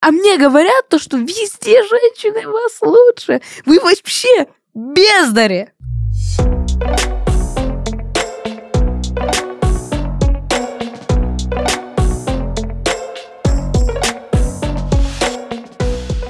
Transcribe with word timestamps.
А 0.00 0.12
мне 0.12 0.38
говорят 0.38 0.88
то, 0.88 1.00
что 1.00 1.16
везде 1.16 1.82
женщины 1.82 2.46
вас 2.46 2.78
лучше. 2.80 3.40
Вы 3.66 3.80
вообще 3.80 4.46
бездари. 4.72 5.70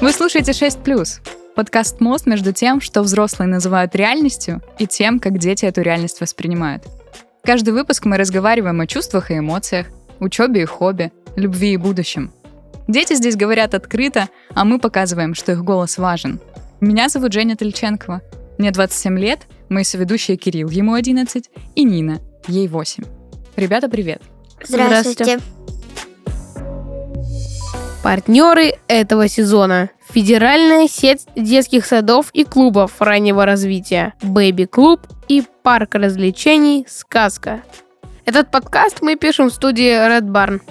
Вы 0.00 0.12
слушаете 0.12 0.52
6+, 0.52 1.20
подкаст 1.54 2.00
«Мост» 2.00 2.24
между 2.24 2.54
тем, 2.54 2.80
что 2.80 3.02
взрослые 3.02 3.48
называют 3.48 3.94
реальностью, 3.94 4.62
и 4.78 4.86
тем, 4.86 5.20
как 5.20 5.36
дети 5.36 5.66
эту 5.66 5.82
реальность 5.82 6.22
воспринимают. 6.22 6.84
Каждый 7.42 7.74
выпуск 7.74 8.06
мы 8.06 8.16
разговариваем 8.16 8.80
о 8.80 8.86
чувствах 8.86 9.30
и 9.30 9.38
эмоциях, 9.38 9.88
учебе 10.20 10.62
и 10.62 10.64
хобби, 10.64 11.12
любви 11.36 11.74
и 11.74 11.76
будущем. 11.76 12.32
Дети 12.88 13.14
здесь 13.14 13.36
говорят 13.36 13.74
открыто, 13.74 14.30
а 14.54 14.64
мы 14.64 14.78
показываем, 14.78 15.34
что 15.34 15.52
их 15.52 15.62
голос 15.62 15.98
важен. 15.98 16.40
Меня 16.80 17.10
зовут 17.10 17.34
Женя 17.34 17.54
Тельченкова. 17.54 18.22
Мне 18.56 18.70
27 18.70 19.18
лет, 19.18 19.40
мои 19.68 19.84
соведущие 19.84 20.38
Кирилл, 20.38 20.70
ему 20.70 20.94
11, 20.94 21.50
и 21.74 21.84
Нина, 21.84 22.20
ей 22.46 22.66
8. 22.66 23.04
Ребята, 23.56 23.90
привет! 23.90 24.22
Здравствуйте. 24.64 25.38
Партнеры 28.02 28.72
этого 28.88 29.28
сезона. 29.28 29.90
Федеральная 30.08 30.88
сеть 30.88 31.26
детских 31.36 31.84
садов 31.84 32.30
и 32.32 32.44
клубов 32.44 33.02
раннего 33.02 33.44
развития. 33.44 34.14
Бэби 34.22 34.64
Клуб 34.64 35.00
и 35.28 35.44
парк 35.62 35.94
развлечений 35.94 36.86
«Сказка». 36.88 37.62
Этот 38.24 38.50
подкаст 38.50 39.02
мы 39.02 39.16
пишем 39.16 39.50
в 39.50 39.52
студии 39.52 39.90
Red 39.90 40.30
Barn. 40.30 40.62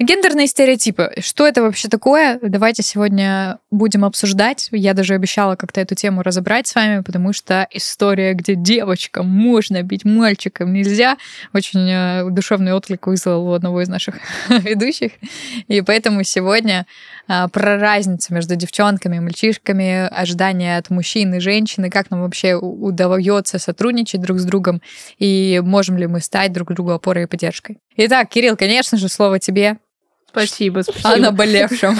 Гендерные 0.00 0.48
стереотипы. 0.48 1.12
Что 1.20 1.46
это 1.46 1.62
вообще 1.62 1.88
такое? 1.88 2.40
Давайте 2.42 2.82
сегодня 2.82 3.58
будем 3.70 4.04
обсуждать. 4.04 4.68
Я 4.72 4.92
даже 4.92 5.14
обещала 5.14 5.54
как-то 5.54 5.80
эту 5.80 5.94
тему 5.94 6.22
разобрать 6.22 6.66
с 6.66 6.74
вами, 6.74 7.02
потому 7.02 7.32
что 7.32 7.68
история, 7.70 8.34
где 8.34 8.56
девочкам 8.56 9.28
можно 9.28 9.82
бить 9.82 10.04
мальчикам 10.04 10.72
нельзя, 10.72 11.16
очень 11.52 11.88
э, 11.88 12.28
душевный 12.30 12.72
отклик 12.72 13.06
вызвал 13.06 13.48
у 13.48 13.52
одного 13.52 13.82
из 13.82 13.88
наших 13.88 14.16
ведущих. 14.48 15.12
И 15.68 15.80
поэтому 15.80 16.24
сегодня 16.24 16.86
про 17.26 17.78
разницу 17.78 18.34
между 18.34 18.56
девчонками 18.56 19.16
и 19.16 19.20
мальчишками, 19.20 20.08
ожидания 20.08 20.76
от 20.76 20.90
мужчин 20.90 21.34
и 21.34 21.40
женщин, 21.40 21.84
и 21.84 21.90
как 21.90 22.10
нам 22.10 22.22
вообще 22.22 22.54
удается 22.54 23.58
сотрудничать 23.58 24.20
друг 24.20 24.38
с 24.38 24.44
другом, 24.44 24.82
и 25.18 25.60
можем 25.64 25.96
ли 25.96 26.06
мы 26.06 26.20
стать 26.20 26.52
друг 26.52 26.72
другу 26.72 26.92
опорой 26.92 27.24
и 27.24 27.26
поддержкой. 27.26 27.78
Итак, 27.96 28.28
Кирилл, 28.28 28.56
конечно 28.56 28.98
же, 28.98 29.08
слово 29.08 29.38
тебе. 29.38 29.78
Спасибо, 30.34 30.82
спасибо. 30.82 31.16
наболевшем. 31.16 31.96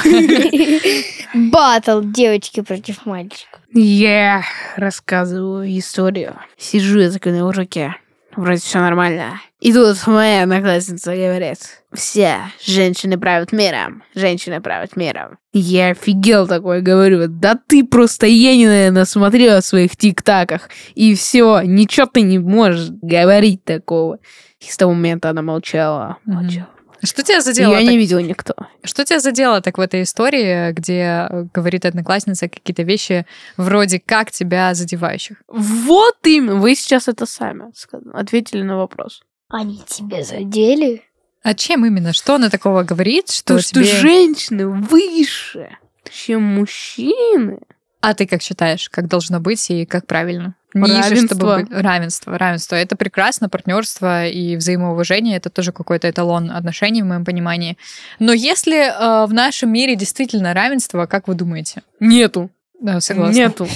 Батл 1.52 2.00
девочки 2.02 2.62
против 2.62 3.06
мальчиков. 3.06 3.60
Я 3.72 4.42
рассказываю 4.76 5.66
историю. 5.78 6.36
Сижу 6.58 6.98
я 6.98 7.10
такой 7.12 7.32
на 7.32 7.46
уроке. 7.46 7.94
Вроде 8.36 8.60
все 8.60 8.80
нормально. 8.80 9.40
И 9.60 9.72
тут 9.72 9.96
моя 10.06 10.42
одноклассница 10.42 11.14
говорит, 11.14 11.58
все 11.92 12.38
женщины 12.64 13.18
правят 13.18 13.52
миром, 13.52 14.02
женщины 14.14 14.60
правят 14.60 14.96
миром. 14.96 15.38
Я 15.52 15.90
офигел 15.90 16.46
такой, 16.46 16.82
говорю, 16.82 17.28
да 17.28 17.54
ты 17.54 17.84
просто 17.84 18.26
я 18.26 18.56
не 18.56 18.66
наверное, 18.66 19.04
смотрела 19.04 19.60
в 19.60 19.64
своих 19.64 19.96
тиктаках. 19.96 20.68
И 20.94 21.14
все, 21.14 21.62
ничего 21.62 22.06
ты 22.06 22.22
не 22.22 22.38
можешь 22.38 22.90
говорить 22.90 23.64
такого. 23.64 24.18
И 24.60 24.70
с 24.70 24.76
того 24.76 24.92
момента 24.92 25.30
она 25.30 25.42
молчала, 25.42 26.18
молчала. 26.24 26.73
Что 27.04 27.22
тебя 27.22 27.40
задело? 27.40 27.72
Ее 27.72 27.80
так- 27.80 27.90
не 27.90 27.98
видел 27.98 28.20
никто. 28.20 28.54
Что 28.82 29.04
тебя 29.04 29.20
задело 29.20 29.60
так 29.60 29.78
в 29.78 29.80
этой 29.80 30.02
истории, 30.02 30.72
где 30.72 31.26
э, 31.28 31.44
говорит 31.52 31.84
одноклассница 31.84 32.48
какие-то 32.48 32.82
вещи 32.82 33.26
вроде 33.56 34.00
как 34.00 34.30
тебя 34.30 34.74
задевающих? 34.74 35.42
Вот 35.48 36.16
именно, 36.24 36.56
вы 36.56 36.74
сейчас 36.74 37.08
это 37.08 37.26
сами 37.26 37.72
ответили 38.12 38.62
на 38.62 38.76
вопрос. 38.76 39.22
Они 39.48 39.82
тебе 39.86 40.24
задели? 40.24 41.02
А 41.42 41.54
чем 41.54 41.84
именно? 41.84 42.12
Что 42.12 42.36
она 42.36 42.48
такого 42.48 42.82
говорит, 42.82 43.30
что 43.30 43.56
То, 43.56 43.62
что 43.62 43.84
тебе... 43.84 43.84
женщины 43.84 44.66
выше, 44.66 45.76
чем 46.10 46.42
мужчины. 46.42 47.58
А 48.00 48.14
ты 48.14 48.26
как 48.26 48.42
считаешь, 48.42 48.88
как 48.88 49.08
должно 49.08 49.40
быть 49.40 49.70
и 49.70 49.84
как 49.84 50.06
правильно? 50.06 50.54
Ниже, 50.74 50.92
Равенство. 50.94 51.36
чтобы 51.36 51.56
быть... 51.62 51.70
Равенство, 51.70 52.36
равенство. 52.36 52.74
Это 52.74 52.96
прекрасно, 52.96 53.48
партнерство 53.48 54.26
и 54.26 54.56
взаимоуважение. 54.56 55.36
Это 55.36 55.48
тоже 55.48 55.72
какой-то 55.72 56.10
эталон 56.10 56.50
отношений 56.50 57.02
в 57.02 57.06
моем 57.06 57.24
понимании. 57.24 57.78
Но 58.18 58.32
если 58.32 58.88
э, 58.88 59.26
в 59.26 59.32
нашем 59.32 59.72
мире 59.72 59.94
действительно 59.94 60.52
равенство, 60.52 61.06
как 61.06 61.28
вы 61.28 61.34
думаете? 61.34 61.82
Нету. 62.00 62.50
Да, 62.80 63.00
согласна. 63.00 63.36
Нету. 63.36 63.68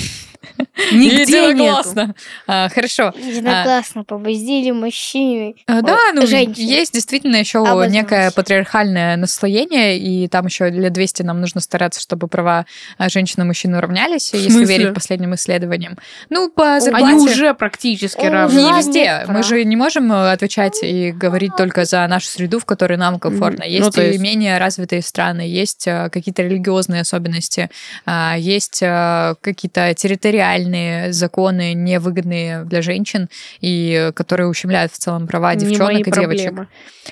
Нигде 0.92 1.24
нету. 1.24 1.48
Единогласно. 1.48 2.14
А, 2.46 2.68
хорошо. 2.68 3.12
Единогласно 3.16 4.04
побоздили 4.04 4.70
мужчины. 4.70 5.54
А, 5.66 5.82
Да, 5.82 5.98
ну 6.14 6.26
женщин. 6.26 6.54
есть 6.64 6.92
действительно 6.94 7.36
еще 7.36 7.58
Обозналась. 7.58 7.92
некое 7.92 8.30
патриархальное 8.30 9.16
наслоение, 9.16 9.98
и 9.98 10.28
там 10.28 10.46
еще 10.46 10.70
лет 10.70 10.92
200 10.92 11.22
нам 11.22 11.40
нужно 11.40 11.60
стараться, 11.60 12.00
чтобы 12.00 12.28
права 12.28 12.66
а, 12.96 13.08
женщин 13.08 13.42
и 13.42 13.44
мужчин 13.46 13.74
уравнялись, 13.74 14.32
если 14.32 14.64
верить 14.64 14.94
последним 14.94 15.34
исследованиям. 15.34 15.96
Ну, 16.30 16.50
по 16.50 16.80
зарплате... 16.80 17.06
Они 17.06 17.14
уже 17.14 17.54
практически 17.54 18.24
равны. 18.24 18.58
Не 18.60 18.72
везде. 18.78 19.24
Мы 19.28 19.42
же 19.42 19.64
не 19.64 19.76
можем 19.76 20.10
э, 20.12 20.32
отвечать 20.32 20.78
и 20.82 21.10
говорить 21.12 21.52
только 21.56 21.84
за 21.84 22.06
нашу 22.06 22.28
среду, 22.28 22.58
в 22.60 22.64
которой 22.64 22.96
нам 22.98 23.18
комфортно. 23.18 23.64
Мгм. 23.64 23.72
Есть 23.72 23.96
Ну, 23.96 24.02
есть- 24.02 24.20
менее 24.20 24.58
развитые 24.58 25.02
страны, 25.02 25.40
есть 25.42 25.86
э, 25.86 26.08
какие-то 26.10 26.42
религиозные 26.42 27.00
особенности, 27.02 27.70
а, 28.06 28.36
есть 28.38 28.82
э, 28.82 29.34
какие-то 29.40 29.94
территориальные 29.94 30.67
законы, 31.10 31.74
невыгодные 31.74 32.64
для 32.64 32.82
женщин, 32.82 33.28
и 33.60 33.92
э, 34.08 34.12
которые 34.12 34.48
ущемляют 34.48 34.92
в 34.92 34.98
целом 34.98 35.26
права 35.26 35.54
Не 35.54 35.64
мои 35.64 35.70
девчонок 35.70 36.06
и 36.06 36.10
девочек. 36.10 36.44
проблемы. 36.46 36.68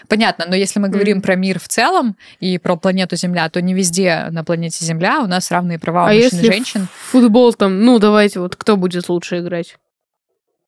Понятно, 0.08 0.44
но 0.48 0.54
если 0.56 0.78
мы 0.80 0.88
говорим 0.88 1.16
Мгм. 1.18 1.22
про 1.22 1.36
мир 1.36 1.58
в 1.58 1.68
целом 1.68 2.16
и 2.40 2.58
про 2.58 2.76
планету 2.76 3.16
Земля, 3.16 3.48
то 3.48 3.60
не 3.62 3.74
везде 3.74 4.26
на 4.30 4.44
планете 4.44 4.84
Земля 4.84 5.20
у 5.22 5.26
нас 5.26 5.50
равные 5.50 5.78
права 5.78 6.04
у 6.04 6.08
А 6.08 6.12
мужчин 6.14 6.38
и 6.40 6.44
женщин. 6.44 6.86
в 7.06 7.10
футбол 7.12 7.52
там, 7.54 7.80
ну 7.84 7.98
давайте, 7.98 8.40
вот 8.40 8.56
кто 8.56 8.76
будет 8.76 9.08
лучше 9.08 9.38
играть? 9.38 9.76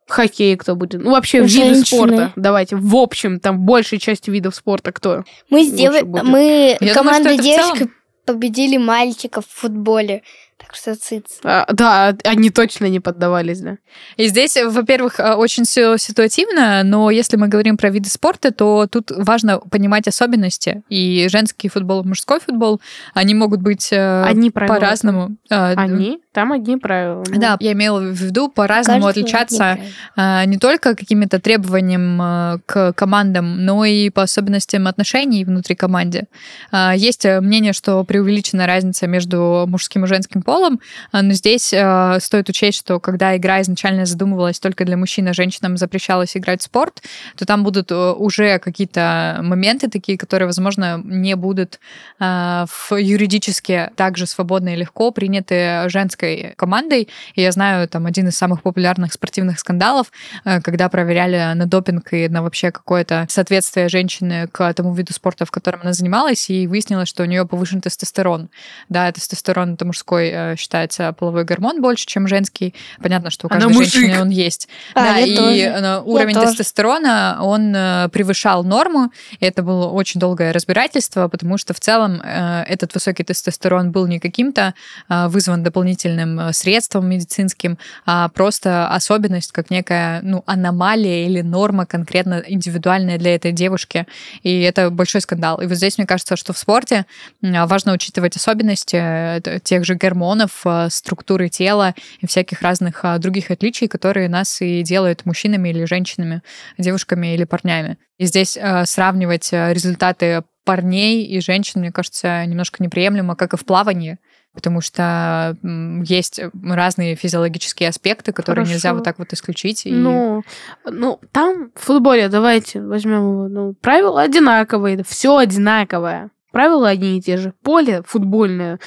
Хоккей 0.08 0.56
кто 0.56 0.74
будет? 0.74 1.02
Ну 1.02 1.10
вообще 1.10 1.40
виды 1.40 1.48
Женщины. 1.50 1.84
спорта. 1.84 2.32
Давайте, 2.36 2.76
в 2.76 2.96
общем, 2.96 3.40
там 3.40 3.60
большей 3.60 3.98
части 3.98 4.30
видов 4.30 4.54
спорта 4.54 4.90
кто? 4.90 5.24
Мы, 5.50 5.64
с 5.64 5.70
Лучше 5.70 5.76
дев... 5.76 6.06
будет. 6.06 6.22
мы 6.24 6.76
Я 6.80 6.94
думаю, 6.94 6.94
команда 6.94 7.34
в 7.34 7.42
девочек 7.42 7.74
целом- 7.76 7.90
победили 8.24 8.78
мальчиков 8.78 9.44
в 9.46 9.50
футболе. 9.52 10.22
Так 10.58 10.74
что 10.74 10.94
циц. 10.96 11.38
А, 11.44 11.66
да, 11.72 12.14
они 12.24 12.50
точно 12.50 12.86
не 12.86 13.00
поддавались, 13.00 13.60
да. 13.60 13.78
И 14.16 14.26
здесь, 14.26 14.56
во-первых, 14.62 15.20
э, 15.20 15.34
очень 15.34 15.64
все 15.64 15.96
ситуативно, 15.96 16.82
но 16.82 17.10
если 17.10 17.36
мы 17.36 17.48
говорим 17.48 17.76
про 17.76 17.90
виды 17.90 18.08
спорта, 18.10 18.50
то 18.52 18.86
тут 18.90 19.10
важно 19.10 19.60
понимать 19.60 20.08
особенности. 20.08 20.82
И 20.88 21.28
женский 21.30 21.68
футбол, 21.68 22.02
и 22.02 22.06
мужской 22.06 22.40
футбол, 22.40 22.80
они 23.14 23.34
могут 23.34 23.62
быть 23.62 23.92
э, 23.92 24.22
Одни 24.24 24.50
правила. 24.50 24.74
по-разному. 24.74 25.36
э, 25.48 25.74
Они? 25.74 26.20
Там 26.32 26.52
одни 26.52 26.76
правила. 26.76 27.24
ну. 27.26 27.40
Да, 27.40 27.56
я 27.60 27.72
имела 27.72 28.00
в 28.00 28.12
виду 28.12 28.48
по-разному 28.48 29.02
Кажется, 29.06 29.20
отличаться 29.20 29.78
а, 30.14 30.44
не 30.44 30.56
только 30.58 30.94
какими-то 30.94 31.40
требованиям 31.40 32.18
а, 32.20 32.58
к 32.66 32.92
командам, 32.92 33.64
но 33.64 33.84
и 33.84 34.08
по 34.10 34.22
особенностям 34.22 34.86
отношений 34.86 35.44
внутри 35.44 35.74
команды. 35.74 36.26
А, 36.70 36.94
Есть 36.94 37.24
э, 37.24 37.40
мнение, 37.40 37.72
что 37.72 38.04
преувеличена 38.04 38.66
разница 38.66 39.06
между 39.06 39.64
мужским 39.66 40.04
и 40.04 40.06
женским 40.06 40.42
полом, 40.48 40.80
а, 41.12 41.20
но 41.20 41.34
здесь 41.34 41.74
а, 41.74 42.18
стоит 42.20 42.48
учесть, 42.48 42.78
что 42.78 43.00
когда 43.00 43.36
игра 43.36 43.60
изначально 43.60 44.06
задумывалась 44.06 44.58
только 44.58 44.86
для 44.86 44.96
мужчин, 44.96 45.28
а 45.28 45.34
женщинам 45.34 45.76
запрещалось 45.76 46.38
играть 46.38 46.62
в 46.62 46.64
спорт, 46.64 47.02
то 47.36 47.44
там 47.44 47.64
будут 47.64 47.92
э, 47.92 48.12
уже 48.12 48.58
какие-то 48.58 49.40
моменты 49.42 49.90
такие, 49.90 50.16
которые, 50.16 50.46
возможно, 50.46 51.02
не 51.04 51.36
будут 51.36 51.80
а, 52.18 52.64
в 52.66 52.96
юридически 52.96 53.90
также 53.94 54.26
свободно 54.26 54.70
и 54.70 54.76
легко 54.76 55.10
приняты 55.10 55.86
женской 55.90 56.54
командой. 56.56 57.08
И 57.34 57.42
я 57.42 57.52
знаю 57.52 57.86
там 57.86 58.06
один 58.06 58.28
из 58.28 58.38
самых 58.38 58.62
популярных 58.62 59.12
спортивных 59.12 59.58
скандалов, 59.58 60.10
э, 60.46 60.62
когда 60.62 60.88
проверяли 60.88 61.52
на 61.54 61.66
допинг 61.66 62.14
и 62.14 62.26
на 62.30 62.42
вообще 62.42 62.70
какое-то 62.70 63.26
соответствие 63.28 63.90
женщины 63.90 64.48
к 64.50 64.72
тому 64.72 64.94
виду 64.94 65.12
спорта, 65.12 65.44
в 65.44 65.50
котором 65.50 65.80
она 65.82 65.92
занималась, 65.92 66.48
и 66.48 66.66
выяснилось, 66.66 67.10
что 67.10 67.22
у 67.24 67.26
нее 67.26 67.44
повышен 67.44 67.82
тестостерон. 67.82 68.48
Да, 68.88 69.12
тестостерон 69.12 69.74
это 69.74 69.84
мужской 69.84 70.37
э, 70.37 70.37
считается 70.56 71.12
половой 71.12 71.44
гормон 71.44 71.80
больше, 71.80 72.06
чем 72.06 72.26
женский. 72.28 72.74
Понятно, 73.00 73.30
что 73.30 73.46
у 73.46 73.50
Она 73.50 73.60
каждой 73.60 73.74
мужик. 73.74 73.92
женщины 73.92 74.20
он 74.20 74.28
есть. 74.30 74.68
А, 74.94 75.02
да, 75.02 75.16
я 75.16 75.26
и 75.26 75.36
тоже. 75.36 75.60
э, 75.60 76.00
уровень 76.00 76.34
тоже. 76.34 76.48
тестостерона, 76.48 77.38
он 77.40 77.74
э, 77.74 78.08
превышал 78.10 78.64
норму. 78.64 79.10
И 79.40 79.44
это 79.44 79.62
было 79.62 79.88
очень 79.88 80.20
долгое 80.20 80.52
разбирательство, 80.52 81.28
потому 81.28 81.58
что 81.58 81.74
в 81.74 81.80
целом 81.80 82.20
э, 82.22 82.64
этот 82.68 82.94
высокий 82.94 83.24
тестостерон 83.24 83.90
был 83.92 84.06
не 84.06 84.18
каким-то 84.18 84.74
э, 85.08 85.28
вызван 85.28 85.62
дополнительным 85.62 86.40
э, 86.40 86.52
средством 86.52 87.08
медицинским, 87.08 87.78
а 88.06 88.28
просто 88.28 88.88
особенность, 88.88 89.52
как 89.52 89.70
некая 89.70 90.20
ну, 90.22 90.42
аномалия 90.46 91.26
или 91.26 91.40
норма 91.40 91.86
конкретно 91.86 92.42
индивидуальная 92.46 93.18
для 93.18 93.34
этой 93.34 93.52
девушки. 93.52 94.06
И 94.42 94.60
это 94.62 94.90
большой 94.90 95.20
скандал. 95.20 95.60
И 95.60 95.66
вот 95.66 95.76
здесь, 95.76 95.98
мне 95.98 96.06
кажется, 96.06 96.36
что 96.36 96.52
в 96.52 96.58
спорте 96.58 97.06
важно 97.42 97.92
учитывать 97.92 98.36
особенности 98.36 98.96
э, 98.96 99.60
тех 99.62 99.84
же 99.84 99.94
гормонов, 99.94 100.27
э, 100.64 100.88
структуры 100.90 101.48
тела 101.48 101.94
и 102.20 102.26
всяких 102.26 102.62
разных 102.62 103.04
а, 103.04 103.18
других 103.18 103.50
отличий, 103.50 103.88
которые 103.88 104.28
нас 104.28 104.60
и 104.60 104.82
делают 104.82 105.24
мужчинами 105.26 105.68
или 105.70 105.84
женщинами, 105.84 106.42
девушками 106.78 107.34
или 107.34 107.44
парнями. 107.44 107.98
И 108.18 108.26
здесь 108.26 108.56
э, 108.56 108.84
сравнивать 108.86 109.52
э, 109.52 109.72
результаты 109.72 110.42
парней 110.64 111.24
и 111.24 111.40
женщин, 111.40 111.80
мне 111.80 111.92
кажется, 111.92 112.44
немножко 112.44 112.82
неприемлемо, 112.82 113.36
как 113.36 113.54
и 113.54 113.56
в 113.56 113.64
плавании, 113.64 114.18
потому 114.52 114.80
что 114.82 115.56
есть 116.04 116.40
разные 116.62 117.14
физиологические 117.14 117.88
аспекты, 117.88 118.32
которые 118.32 118.64
Хорошо. 118.64 118.74
нельзя 118.74 118.92
вот 118.94 119.04
так 119.04 119.18
вот 119.18 119.32
исключить. 119.32 119.86
и- 119.86 119.90
Ну, 119.92 120.42
ну, 120.84 121.20
там 121.32 121.70
в 121.74 121.80
футболе 121.80 122.28
давайте 122.28 122.82
возьмем. 122.82 123.50
Ну, 123.50 123.74
правила 123.80 124.20
одинаковые, 124.22 125.02
все 125.06 125.38
одинаковое. 125.38 126.30
Правила 126.52 126.88
одни 126.88 127.18
и 127.18 127.22
те 127.22 127.36
же. 127.36 127.52
Поле 127.62 128.02
футбольное. 128.06 128.78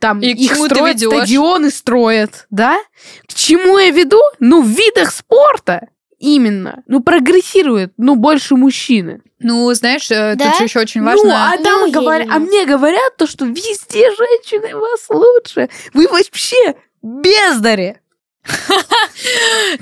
Там 0.00 0.20
И 0.20 0.28
их 0.32 0.56
строят, 0.56 0.98
стадионы 0.98 1.70
строят, 1.70 2.46
да? 2.50 2.78
К 3.28 3.34
чему 3.34 3.78
я 3.78 3.90
веду? 3.90 4.20
Ну, 4.40 4.62
в 4.62 4.66
видах 4.68 5.12
спорта 5.12 5.88
именно. 6.18 6.82
Ну, 6.86 7.00
прогрессирует, 7.00 7.92
ну, 7.98 8.16
больше 8.16 8.56
мужчины. 8.56 9.20
Ну, 9.38 9.72
знаешь, 9.74 10.10
э, 10.10 10.34
Да? 10.36 10.46
тут 10.50 10.58
же 10.58 10.64
еще 10.64 10.80
очень 10.80 11.02
Ну, 11.02 11.06
важно... 11.06 11.50
а 11.52 11.56
Не 11.56 11.64
там 11.64 11.82
уверена. 11.82 12.00
говорят, 12.00 12.28
а 12.30 12.38
мне 12.38 12.64
говорят 12.66 13.16
то, 13.18 13.26
что 13.26 13.44
везде 13.44 14.10
женщины 14.16 14.74
вас 14.76 15.06
лучше. 15.10 15.68
Вы 15.94 16.08
вообще 16.08 16.74
бездари. 17.02 17.98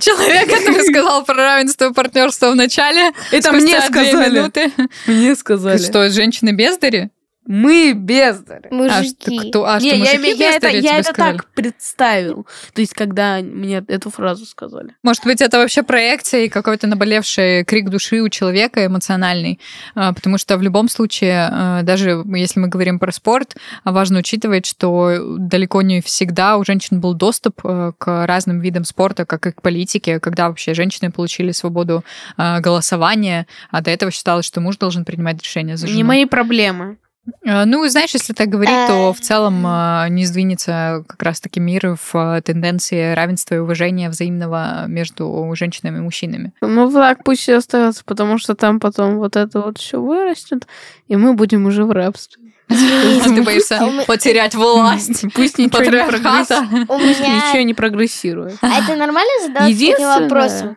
Человек, 0.01 0.49
который 0.49 0.83
сказал 0.85 1.25
про 1.25 1.35
равенство 1.35 1.91
партнерства 1.93 2.51
в 2.51 2.57
начале, 2.57 3.13
Это 3.31 3.53
мне 3.53 3.81
сказали. 3.81 4.31
минуты. 4.39 4.73
Мне 5.07 5.35
сказали. 5.37 5.79
Что, 5.79 6.09
женщины 6.11 6.51
бездари? 6.51 7.11
Мы 7.49 7.95
бездари. 7.95 8.67
А 8.67 8.69
что, 8.69 8.75
Мужики. 8.75 9.49
кто? 9.49 9.65
А, 9.65 9.81
что, 9.81 9.89
Не, 9.89 9.93
я, 9.93 9.99
мужики 9.99 10.19
име- 10.19 10.37
я 10.37 10.53
это, 10.57 10.69
я 10.69 10.99
это 10.99 11.15
сказали? 11.15 11.37
так 11.39 11.47
представил. 11.55 12.47
То 12.75 12.83
есть, 12.83 12.93
когда 12.93 13.39
мне 13.39 13.83
эту 13.89 14.11
фразу 14.11 14.45
сказали. 14.45 14.95
Может 15.03 15.25
быть, 15.25 15.41
это 15.41 15.57
вообще 15.57 15.83
проекция 15.83 16.43
и 16.45 16.49
какой-то 16.51 16.87
наболевший 16.87 17.65
крик 17.65 17.89
души 17.89 18.21
у 18.21 18.29
человека 18.29 18.85
эмоциональный. 18.85 19.59
А, 19.95 20.13
Потому 20.13 20.37
что 20.37 20.59
в 20.59 20.63
любом 20.63 20.91
случае, 20.91 21.49
а, 21.51 21.83
даже 21.83 22.23
если 22.37 22.61
мы 22.61 22.69
говорим 22.69 22.99
про 22.99 23.13
спорт, 23.13 23.57
а, 23.83 23.93
важно 23.93 24.19
учитывать, 24.19 24.67
что 24.67 25.39
далеко 25.39 25.81
не 25.81 26.03
всегда 26.03 26.59
у 26.59 26.65
женщин 26.67 27.01
был 27.01 27.15
доступ 27.15 27.61
э, 27.65 27.93
к 27.97 28.27
разным 28.27 28.61
видам 28.61 28.85
спорта, 28.85 29.25
как 29.25 29.47
и 29.47 29.53
к 29.53 29.63
политике, 29.63 30.21
когда 30.21 30.49
вообще 30.49 30.75
женщины 30.75 31.11
получили 31.11 31.53
свободу 31.53 32.05
а, 32.37 32.61
голосования, 32.61 33.47
а 33.71 33.81
до 33.81 33.91
этого 33.91 34.13
считалось, 34.13 34.45
что 34.45 34.61
муж 34.61 34.77
должен 34.77 35.07
принимать 35.07 35.43
решения 35.43 35.79
за 35.79 35.87
жену. 35.87 35.97
Не 35.97 36.05
мои 36.05 36.27
проблемы. 36.27 36.99
А, 37.47 37.65
Ну, 37.65 37.87
знаешь, 37.89 38.11
если 38.15 38.33
так 38.33 38.49
говорить, 38.49 38.75
то 38.87 39.13
в 39.13 39.17
Эм. 39.19 39.23
целом 39.23 39.63
а, 39.67 40.09
не 40.09 40.25
сдвинется 40.25 41.05
как 41.07 41.23
раз-таки 41.23 41.61
мир 41.61 41.97
в 42.13 42.43
тенденции 42.43 43.15
равенства 43.15 43.55
и 43.55 43.59
уважения 43.59 44.09
взаимного 44.09 44.87
между 44.87 45.51
женщинами 45.55 45.99
и 45.99 46.01
мужчинами. 46.01 46.53
Ну, 46.61 46.91
так 46.93 47.25
пусть 47.25 47.49
и 47.49 47.53
остается, 47.53 48.03
потому 48.05 48.39
что 48.39 48.55
там 48.55 48.81
потом 48.81 49.19
вот 49.19 49.37
это 49.37 49.61
вот 49.61 49.79
все 49.79 50.01
вырастет, 50.01 50.67
и 51.09 51.17
мы 51.17 51.35
будем 51.35 51.67
уже 51.67 51.85
в 51.85 51.93
рабстве. 51.93 52.43
Ты 52.69 53.43
боишься 53.43 53.81
потерять 54.07 54.55
власть 54.57 55.25
Пусть 55.35 55.59
ничего 55.59 55.81
не, 55.83 55.91
прогресс- 55.91 56.05
патриархата. 56.07 56.69
У 56.93 56.99
пусть 56.99 57.21
меня... 57.21 57.37
ничего 57.37 57.63
не 57.63 57.75
прогрессирует. 57.75 58.59
А 58.61 58.79
это 58.83 58.95
нормально 58.95 59.31
задаваться 59.47 59.79
таким 59.79 60.07
вопросом? 60.07 60.77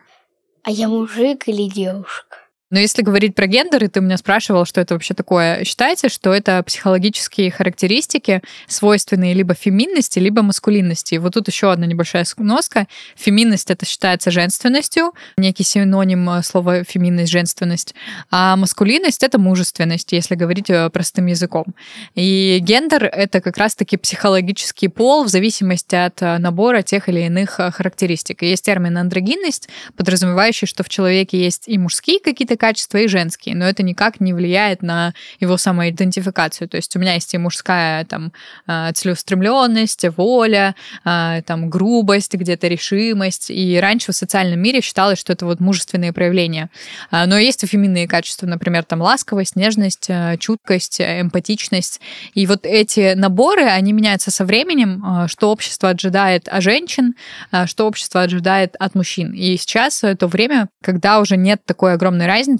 А 0.64 0.70
я 0.70 0.88
мужик 0.88 1.48
или 1.48 1.68
девушка? 1.68 2.36
Но 2.72 2.78
если 2.78 3.02
говорить 3.02 3.34
про 3.34 3.46
гендер, 3.46 3.84
и 3.84 3.88
ты 3.88 4.00
меня 4.00 4.16
спрашивал, 4.16 4.64
что 4.64 4.80
это 4.80 4.94
вообще 4.94 5.12
такое, 5.12 5.62
считайте, 5.62 6.08
что 6.08 6.32
это 6.32 6.62
психологические 6.62 7.50
характеристики, 7.50 8.40
свойственные 8.66 9.34
либо 9.34 9.52
феминности, 9.52 10.18
либо 10.18 10.40
маскулинности. 10.40 11.16
Вот 11.16 11.34
тут 11.34 11.48
еще 11.48 11.70
одна 11.70 11.84
небольшая 11.84 12.24
сноска. 12.24 12.88
Феминность 13.14 13.70
это 13.70 13.84
считается 13.84 14.30
женственностью, 14.30 15.12
некий 15.36 15.64
синоним 15.64 16.30
э, 16.30 16.42
слова 16.42 16.82
феминность, 16.82 17.30
женственность. 17.30 17.94
А 18.30 18.56
маскулинность 18.56 19.22
это 19.22 19.38
мужественность, 19.38 20.12
если 20.12 20.34
говорить 20.34 20.70
э, 20.70 20.88
простым 20.88 21.26
языком. 21.26 21.66
И 22.14 22.58
гендер 22.62 23.04
это 23.04 23.42
как 23.42 23.58
раз-таки 23.58 23.98
психологический 23.98 24.88
пол 24.88 25.24
в 25.24 25.28
зависимости 25.28 25.94
от 25.94 26.22
э, 26.22 26.38
набора 26.38 26.80
тех 26.80 27.10
или 27.10 27.20
иных 27.20 27.50
характеристик. 27.50 28.40
Есть 28.40 28.64
термин 28.64 28.96
андрогинность, 28.96 29.68
подразумевающий, 29.94 30.66
что 30.66 30.82
в 30.82 30.88
человеке 30.88 31.38
есть 31.38 31.68
и 31.68 31.76
мужские 31.76 32.18
какие-то 32.18 32.61
качества, 32.62 32.98
и 32.98 33.08
женские, 33.08 33.56
но 33.56 33.64
это 33.64 33.82
никак 33.82 34.20
не 34.20 34.32
влияет 34.32 34.82
на 34.82 35.14
его 35.40 35.56
самоидентификацию. 35.56 36.68
То 36.68 36.76
есть 36.76 36.94
у 36.94 37.00
меня 37.00 37.14
есть 37.14 37.34
и 37.34 37.38
мужская 37.38 38.04
там 38.04 38.32
э, 38.68 38.92
целеустремленность, 38.94 40.04
воля, 40.16 40.76
э, 41.04 41.42
там 41.44 41.68
грубость, 41.68 42.34
где-то 42.34 42.68
решимость. 42.68 43.50
И 43.50 43.80
раньше 43.80 44.12
в 44.12 44.14
социальном 44.14 44.60
мире 44.60 44.80
считалось, 44.80 45.18
что 45.18 45.32
это 45.32 45.44
вот 45.44 45.58
мужественные 45.58 46.12
проявления. 46.12 46.70
А, 47.10 47.26
Но 47.26 47.36
есть 47.36 47.64
и 47.64 47.66
феминные 47.66 48.06
качества, 48.06 48.46
например, 48.46 48.84
там 48.84 49.02
ласковость, 49.02 49.56
нежность, 49.56 50.08
чуткость, 50.38 51.00
эмпатичность. 51.00 52.00
И 52.34 52.46
вот 52.46 52.64
эти 52.64 53.14
наборы, 53.14 53.64
они 53.64 53.92
меняются 53.92 54.30
со 54.30 54.44
временем, 54.44 55.26
что 55.26 55.50
общество 55.50 55.88
ожидает 55.88 56.46
от 56.46 56.62
женщин, 56.62 57.14
а, 57.50 57.66
что 57.66 57.88
общество 57.88 58.22
ожидает 58.22 58.76
от 58.78 58.94
мужчин. 58.94 59.32
И 59.32 59.56
сейчас 59.56 60.04
э, 60.04 60.14
то 60.14 60.28
время, 60.28 60.68
когда 60.82 61.18
уже 61.18 61.36
нет 61.36 61.62
такой 61.64 61.94
огромной 61.94 62.26
разницы 62.26 62.51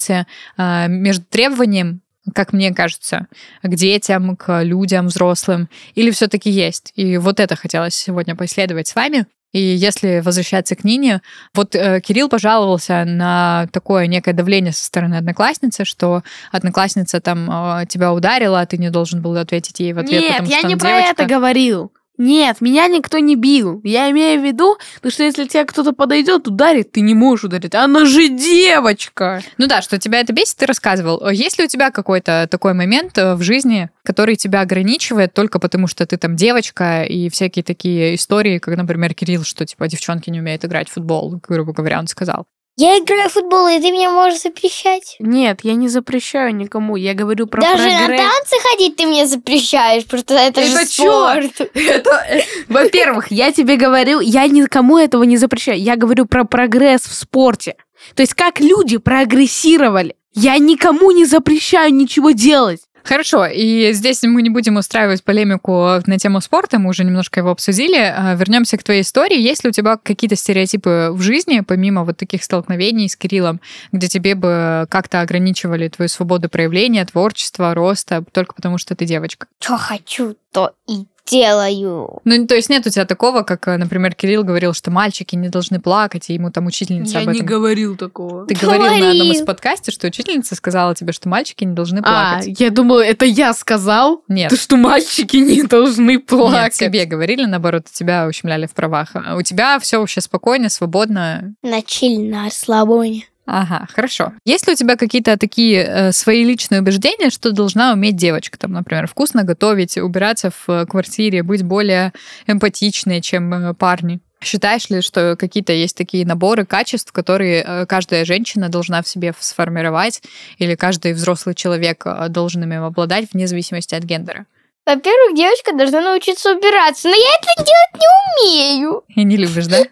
а, 0.56 0.86
между 0.86 1.24
требованием 1.24 2.00
как 2.34 2.52
мне 2.52 2.72
кажется, 2.72 3.26
к 3.64 3.74
детям, 3.74 4.36
к 4.36 4.62
людям, 4.62 5.08
взрослым, 5.08 5.68
или 5.96 6.12
все-таки 6.12 6.50
есть? 6.50 6.92
И 6.94 7.18
вот 7.18 7.40
это 7.40 7.56
хотелось 7.56 7.96
сегодня 7.96 8.36
поисследовать 8.36 8.86
с 8.86 8.94
вами. 8.94 9.26
И 9.52 9.60
если 9.60 10.20
возвращаться 10.20 10.74
к 10.74 10.82
Нине, 10.82 11.20
вот 11.54 11.74
э, 11.74 12.00
Кирилл 12.00 12.30
пожаловался 12.30 13.04
на 13.04 13.68
такое 13.70 14.06
некое 14.06 14.32
давление 14.32 14.72
со 14.72 14.84
стороны 14.84 15.16
одноклассницы, 15.16 15.84
что 15.84 16.22
одноклассница 16.50 17.20
там 17.20 17.50
э, 17.50 17.86
тебя 17.86 18.14
ударила, 18.14 18.60
а 18.60 18.66
ты 18.66 18.78
не 18.78 18.88
должен 18.88 19.20
был 19.20 19.36
ответить 19.36 19.78
ей 19.80 19.92
в 19.92 19.98
ответ, 19.98 20.22
Нет, 20.22 20.30
потому 20.38 20.50
я 20.50 20.58
что 20.58 20.68
не 20.68 20.74
она 20.74 20.80
про 20.80 20.88
девочка. 20.88 21.12
это 21.22 21.26
говорил. 21.26 21.92
Нет, 22.22 22.60
меня 22.60 22.86
никто 22.86 23.19
не 23.19 23.34
бил. 23.34 23.80
Я 23.82 24.08
имею 24.12 24.40
в 24.40 24.44
виду, 24.44 24.78
то, 25.00 25.10
что 25.10 25.24
если 25.24 25.44
тебе 25.44 25.64
кто-то 25.64 25.92
подойдет, 25.92 26.46
ударит, 26.46 26.92
ты 26.92 27.00
не 27.00 27.14
можешь 27.14 27.46
ударить. 27.46 27.74
Она 27.74 28.04
же 28.04 28.28
девочка. 28.28 29.42
Ну 29.58 29.66
да, 29.66 29.82
что 29.82 29.98
тебя 29.98 30.20
это 30.20 30.32
бесит, 30.32 30.56
ты 30.56 30.66
рассказывал. 30.66 31.28
Есть 31.30 31.58
ли 31.58 31.64
у 31.64 31.66
тебя 31.66 31.90
какой-то 31.90 32.46
такой 32.48 32.74
момент 32.74 33.18
э, 33.18 33.35
в 33.35 33.42
жизни, 33.42 33.90
который 34.04 34.37
тебя 34.37 34.61
ограничивает 34.61 35.35
только 35.35 35.58
потому, 35.58 35.88
что 35.88 36.06
ты 36.06 36.16
там 36.16 36.37
девочка, 36.37 37.02
и 37.02 37.28
всякие 37.28 37.64
такие 37.64 38.14
истории, 38.14 38.58
как, 38.58 38.76
например, 38.76 39.14
Кирилл, 39.14 39.42
что 39.42 39.66
типа 39.66 39.88
девчонки 39.88 40.30
не 40.30 40.38
умеют 40.38 40.64
играть 40.64 40.88
в 40.88 40.92
футбол, 40.92 41.40
грубо 41.49 41.73
говоря, 41.73 41.99
он 41.99 42.06
сказал. 42.06 42.47
Я 42.76 42.99
играю 42.99 43.29
в 43.29 43.33
футбол, 43.33 43.69
и 43.69 43.79
ты 43.79 43.91
меня 43.91 44.11
можешь 44.11 44.41
запрещать. 44.41 45.17
Нет, 45.19 45.61
я 45.62 45.75
не 45.75 45.88
запрещаю 45.88 46.55
никому. 46.55 46.97
Я 46.97 47.12
говорю 47.12 47.47
про 47.47 47.61
Даже 47.61 47.85
на 47.85 48.07
прогресс. 48.07 48.21
танцы 48.21 48.57
ходить 48.71 48.97
ты 48.97 49.07
мне 49.07 49.26
запрещаешь, 49.26 50.05
потому 50.05 50.23
что 50.23 50.35
это, 50.35 50.62
Это 50.62 50.71
же 50.81 50.87
чё? 50.87 51.02
спорт. 51.02 51.71
Это, 51.75 52.11
э, 52.31 52.41
во-первых, 52.69 53.31
я 53.31 53.52
тебе 53.52 53.76
говорю, 53.76 54.21
я 54.21 54.47
никому 54.47 54.97
этого 54.97 55.25
не 55.25 55.37
запрещаю. 55.37 55.79
Я 55.79 55.97
говорю 55.97 56.25
про 56.25 56.45
прогресс 56.45 57.02
в 57.02 57.14
спорте. 57.14 57.76
То 58.14 58.23
есть 58.23 58.35
как 58.35 58.59
люди 58.61 58.97
прогрессировали. 58.97 60.17
Я 60.35 60.57
никому 60.57 61.11
не 61.11 61.26
запрещаю 61.26 61.93
ничего 61.93 62.31
делать. 62.31 62.81
Хорошо, 63.04 63.47
и 63.47 63.92
здесь 63.92 64.23
мы 64.23 64.42
не 64.42 64.50
будем 64.50 64.76
устраивать 64.76 65.25
полемику 65.25 66.00
на 66.06 66.18
тему 66.18 66.40
спорта, 66.40 66.78
мы 66.78 66.90
уже 66.90 67.04
немножко 67.04 67.40
его 67.40 67.50
обсудили. 67.50 67.99
А, 67.99 68.35
Вернемся 68.35 68.76
к 68.76 68.82
твоей 68.82 69.02
истории. 69.02 69.40
Есть 69.40 69.64
ли 69.64 69.71
у 69.71 69.73
тебя 69.73 69.97
какие-то 69.97 70.37
стереотипы 70.37 71.11
в 71.12 71.21
жизни, 71.21 71.61
помимо 71.61 72.04
вот 72.04 72.16
таких 72.16 72.44
столкновений 72.44 73.09
с 73.09 73.16
Кириллом, 73.16 73.61
где 73.90 74.09
тебе 74.09 74.35
бы 74.35 74.87
как-то 74.88 75.21
ограничивали 75.21 75.88
твою 75.88 76.09
свободу 76.09 76.49
проявления, 76.49 77.04
творчества, 77.04 77.75
роста, 77.75 78.25
только 78.32 78.54
потому 78.54 78.78
что 78.78 78.94
ты 78.94 79.04
девочка? 79.04 79.47
Что 79.61 79.76
хочу, 79.76 80.37
то 80.52 80.73
и 80.88 81.06
делаю. 81.31 82.21
Ну, 82.25 82.47
то 82.47 82.55
есть 82.55 82.69
нет 82.69 82.87
у 82.87 82.91
тебя 82.91 83.05
такого, 83.05 83.43
как, 83.43 83.67
э, 83.69 83.76
например, 83.76 84.14
Кирилл 84.14 84.45
говорил, 84.45 84.73
что 84.75 84.91
мальчики 84.91 85.37
не 85.37 85.49
должны 85.49 85.81
плакать, 85.81 86.29
и 86.31 86.35
ему 86.35 86.50
там 86.50 86.67
учительница 86.67 87.19
Я 87.19 87.21
об 87.25 87.29
не 87.33 87.38
этом... 87.38 87.47
говорил 87.47 87.97
такого. 87.97 88.47
Ты 88.47 88.55
говорил 88.55 88.83
на 88.87 88.95
одном 89.11 89.12
из 89.12 89.19
Говорил. 89.19 89.47
подкастов, 89.47 89.95
что 89.95 90.07
учительница 90.09 90.55
сказала 90.55 90.95
тебе, 90.95 91.12
что 91.12 91.29
мальчики 91.29 91.64
не 91.64 91.75
должны 91.75 92.00
А, 92.00 92.02
плакать. 92.38 92.61
я 92.61 92.71
думала, 92.71 93.00
это 93.05 93.25
я 93.25 93.52
сказал? 93.55 94.23
Нет. 94.29 94.50
То, 94.50 94.57
что 94.57 94.76
мальчики 94.76 95.37
не 95.37 95.62
должны 95.62 96.12
Нет, 96.12 96.26
плакать. 96.26 96.75
тебе 96.79 97.05
говорили, 97.05 97.45
наоборот, 97.45 97.87
тебя 97.93 98.26
ущемляли 98.26 98.67
в 98.67 98.73
правах. 98.73 99.11
А 99.14 99.37
У 99.37 99.43
тебя 99.43 99.79
все 99.79 99.99
вообще 100.00 100.21
спокойно, 100.21 100.69
свободно. 100.69 101.55
На 101.62 101.83
чиль, 101.83 102.29
на 102.31 102.45
расслабоне. 102.47 103.25
Ага, 103.44 103.87
хорошо. 103.92 104.32
Есть 104.44 104.66
ли 104.68 104.75
у 104.75 104.76
тебя 104.76 104.96
какие-то 104.96 105.37
такие 105.37 105.82
э, 105.82 106.12
свои 106.12 106.44
личные 106.44 106.80
убеждения, 106.80 107.28
что 107.30 107.50
должна 107.50 107.92
уметь 107.92 108.16
девочка? 108.16 108.56
Там, 108.56 108.72
например, 108.72 109.08
вкусно 109.08 109.42
готовить, 109.42 109.96
убираться 109.96 110.50
в 110.50 110.68
э, 110.68 110.87
квартире, 110.87 111.42
быть 111.42 111.64
более 111.64 112.12
эмпатичной, 112.46 113.20
чем 113.20 113.52
э, 113.52 113.75
парни? 113.75 114.20
Считаешь 114.42 114.90
ли, 114.90 115.02
что 115.02 115.37
какие-то 115.37 115.72
есть 115.72 115.96
такие 115.96 116.26
наборы 116.26 116.66
качеств, 116.66 117.12
которые 117.12 117.64
э, 117.66 117.87
каждая 117.87 118.25
женщина 118.25 118.68
должна 118.68 119.02
в 119.02 119.08
себе 119.08 119.34
сформировать, 119.38 120.22
или 120.58 120.75
каждый 120.76 121.12
взрослый 121.12 121.54
человек 121.54 122.02
э, 122.04 122.28
должен 122.28 122.62
ими 122.62 122.76
обладать 122.76 123.32
вне 123.32 123.46
зависимости 123.46 123.94
от 123.94 124.04
гендера? 124.04 124.46
Во-первых, 124.84 125.36
девочка 125.36 125.72
должна 125.74 126.00
научиться 126.00 126.52
убираться, 126.52 127.08
но 127.08 127.14
я 127.14 127.34
это 127.40 127.64
делать 127.64 127.94
не 127.94 128.80
умею. 128.80 129.04
И 129.14 129.24
не 129.24 129.36
любишь, 129.36 129.66
да? 129.66 129.84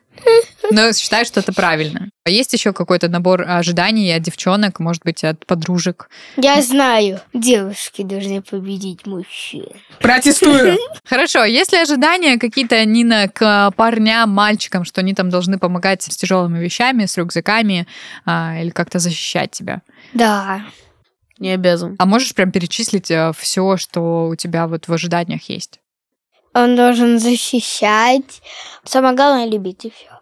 Но 0.71 0.93
считаешь, 0.93 1.27
что 1.27 1.41
это 1.41 1.53
правильно. 1.53 2.11
А 2.25 2.31
есть 2.31 2.53
еще 2.53 2.73
какой-то 2.73 3.09
набор 3.09 3.43
ожиданий 3.49 4.15
от 4.15 4.23
девчонок, 4.23 4.79
может 4.79 5.03
быть, 5.03 5.25
от 5.25 5.47
подружек? 5.47 6.09
Я 6.37 6.61
знаю, 6.63 7.21
девушки 7.33 8.03
должны 8.03 8.43
победить 8.43 9.07
мужчин. 9.07 9.67
Протестую. 9.99 10.77
Хорошо, 11.05 11.45
есть 11.45 11.73
ли 11.73 11.79
ожидания 11.79 12.39
какие-то, 12.39 12.85
Нина, 12.85 13.29
к 13.29 13.71
парням, 13.77 14.31
мальчикам, 14.31 14.85
что 14.85 15.01
они 15.01 15.15
там 15.15 15.31
должны 15.31 15.59
помогать 15.59 16.03
с 16.03 16.17
тяжелыми 16.17 16.59
вещами, 16.59 17.07
с 17.07 17.17
рюкзаками 17.17 17.87
а, 18.27 18.59
или 18.61 18.71
как-то 18.71 18.99
защищать 18.99 19.53
тебя? 19.53 19.83
Да. 20.13 20.63
Не 21.41 21.51
обязан. 21.53 21.97
А 21.99 22.07
можешь 22.07 22.35
прям 22.35 22.53
перечислить 22.53 23.11
все, 23.37 23.77
что 23.77 24.29
у 24.29 24.37
тебя 24.37 24.69
вот 24.69 24.87
в 24.87 24.93
ожиданиях 24.93 25.49
есть? 25.49 25.81
Он 26.55 26.77
должен 26.77 27.19
защищать. 27.19 28.43
Самое 28.85 29.17
главное 29.17 29.47
любить 29.47 29.85
и 29.85 29.91
все. 29.91 30.20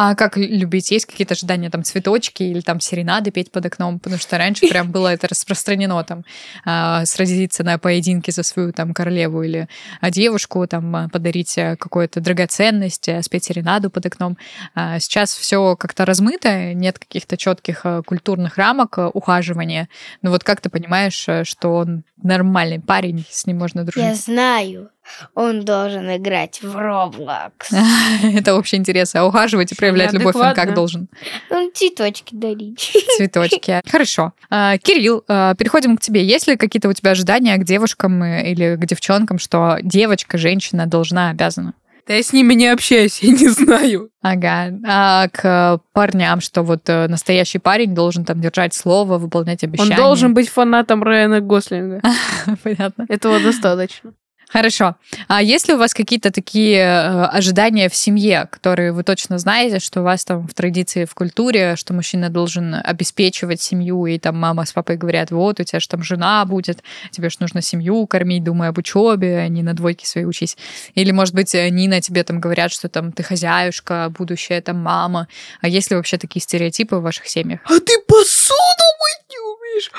А 0.00 0.14
как 0.14 0.36
любить? 0.36 0.92
Есть 0.92 1.06
какие-то 1.06 1.34
ожидания, 1.34 1.70
там, 1.70 1.82
цветочки 1.82 2.44
или 2.44 2.60
там 2.60 2.78
серенады 2.78 3.32
петь 3.32 3.50
под 3.50 3.66
окном? 3.66 3.98
Потому 3.98 4.20
что 4.20 4.38
раньше 4.38 4.68
прям 4.68 4.92
было 4.92 5.08
это 5.08 5.26
распространено, 5.26 6.04
там, 6.04 6.24
а, 6.64 7.04
сразиться 7.04 7.64
на 7.64 7.78
поединке 7.78 8.30
за 8.30 8.44
свою 8.44 8.72
там 8.72 8.94
королеву 8.94 9.42
или 9.42 9.66
а, 10.00 10.12
девушку, 10.12 10.64
там, 10.68 10.94
а, 10.94 11.08
подарить 11.08 11.58
а, 11.58 11.74
какую-то 11.74 12.20
драгоценность, 12.20 13.08
а, 13.08 13.20
спеть 13.24 13.46
серенаду 13.46 13.90
под 13.90 14.06
окном. 14.06 14.38
Сейчас 14.76 15.34
все 15.34 15.74
как-то 15.74 16.04
размыто, 16.04 16.74
нет 16.74 17.00
каких-то 17.00 17.36
четких 17.36 17.80
а, 17.82 18.02
культурных 18.02 18.56
рамок 18.56 18.98
ухаживания. 19.12 19.88
Ну 20.22 20.30
вот 20.30 20.44
как 20.44 20.60
ты 20.60 20.70
понимаешь, 20.70 21.26
что 21.42 21.74
он 21.74 22.04
нормальный 22.22 22.78
парень, 22.78 23.26
с 23.28 23.46
ним 23.46 23.58
можно 23.58 23.80
Я 23.80 23.84
дружить? 23.86 24.24
знаю. 24.24 24.90
Он 25.34 25.64
должен 25.64 26.14
играть 26.16 26.60
в 26.62 26.76
Roblox. 26.76 27.50
Это 28.36 28.54
общий 28.54 28.76
интерес. 28.76 29.14
А 29.14 29.26
ухаживать 29.26 29.72
и 29.72 29.74
проявлять 29.74 30.12
любовь 30.12 30.36
он 30.36 30.54
как 30.54 30.74
должен? 30.74 31.08
Он 31.50 31.70
цветочки 31.72 32.34
дарить. 32.34 32.92
Цветочки. 33.16 33.80
Хорошо. 33.90 34.32
А, 34.50 34.78
Кирилл, 34.78 35.24
а, 35.28 35.54
переходим 35.54 35.96
к 35.96 36.00
тебе. 36.00 36.24
Есть 36.24 36.46
ли 36.46 36.56
какие-то 36.56 36.88
у 36.88 36.92
тебя 36.92 37.12
ожидания 37.12 37.56
к 37.56 37.64
девушкам 37.64 38.22
э, 38.22 38.50
или 38.50 38.76
к 38.76 38.86
девчонкам, 38.86 39.38
что 39.38 39.78
девочка, 39.82 40.38
женщина 40.38 40.86
должна, 40.86 41.30
обязана? 41.30 41.74
Да 42.08 42.14
я 42.14 42.22
с 42.22 42.32
ними 42.32 42.54
не 42.54 42.68
общаюсь, 42.68 43.18
я 43.22 43.32
не 43.32 43.48
знаю. 43.48 44.08
Ага. 44.22 44.72
А 44.86 45.28
к 45.28 45.78
парням, 45.92 46.40
что 46.40 46.62
вот 46.62 46.88
э, 46.88 47.06
настоящий 47.06 47.58
парень 47.58 47.94
должен 47.94 48.24
там 48.24 48.40
держать 48.40 48.72
слово, 48.72 49.18
выполнять 49.18 49.62
Он 49.62 49.68
обещания? 49.68 49.96
должен 49.96 50.32
быть 50.32 50.48
фанатом 50.48 51.02
Райана 51.02 51.42
Гослинга. 51.42 52.00
Понятно. 52.62 53.04
Этого 53.10 53.38
достаточно. 53.40 54.14
Хорошо. 54.48 54.96
А 55.28 55.42
есть 55.42 55.68
ли 55.68 55.74
у 55.74 55.78
вас 55.78 55.92
какие-то 55.92 56.30
такие 56.30 56.78
э, 56.78 57.24
ожидания 57.24 57.90
в 57.90 57.94
семье, 57.94 58.48
которые 58.50 58.92
вы 58.92 59.02
точно 59.02 59.38
знаете, 59.38 59.78
что 59.78 60.00
у 60.00 60.04
вас 60.04 60.24
там 60.24 60.48
в 60.48 60.54
традиции, 60.54 61.04
в 61.04 61.14
культуре, 61.14 61.76
что 61.76 61.92
мужчина 61.92 62.30
должен 62.30 62.74
обеспечивать 62.82 63.60
семью, 63.60 64.06
и 64.06 64.18
там 64.18 64.38
мама 64.38 64.64
с 64.64 64.72
папой 64.72 64.96
говорят, 64.96 65.30
вот, 65.30 65.60
у 65.60 65.64
тебя 65.64 65.80
же 65.80 65.88
там 65.88 66.02
жена 66.02 66.44
будет, 66.46 66.82
тебе 67.10 67.28
же 67.28 67.36
нужно 67.40 67.60
семью 67.60 68.06
кормить, 68.06 68.42
думай 68.42 68.68
об 68.68 68.78
учебе, 68.78 69.38
а 69.38 69.48
не 69.48 69.62
на 69.62 69.74
двойке 69.74 70.06
своей 70.06 70.26
учись. 70.26 70.56
Или, 70.94 71.10
может 71.10 71.34
быть, 71.34 71.54
э, 71.54 71.68
Нина 71.68 72.00
тебе 72.00 72.24
там 72.24 72.40
говорят, 72.40 72.72
что 72.72 72.88
там 72.88 73.12
ты 73.12 73.22
хозяюшка, 73.22 74.10
будущая 74.16 74.62
там 74.62 74.78
мама. 74.78 75.28
А 75.60 75.68
есть 75.68 75.90
ли 75.90 75.96
вообще 75.96 76.16
такие 76.16 76.40
стереотипы 76.40 76.96
в 76.96 77.02
ваших 77.02 77.28
семьях? 77.28 77.60
А 77.64 77.78
ты 77.80 78.00
посуду 78.06 78.54
мыть 78.98 79.28
не 79.30 79.38
умеешь? 79.38 79.90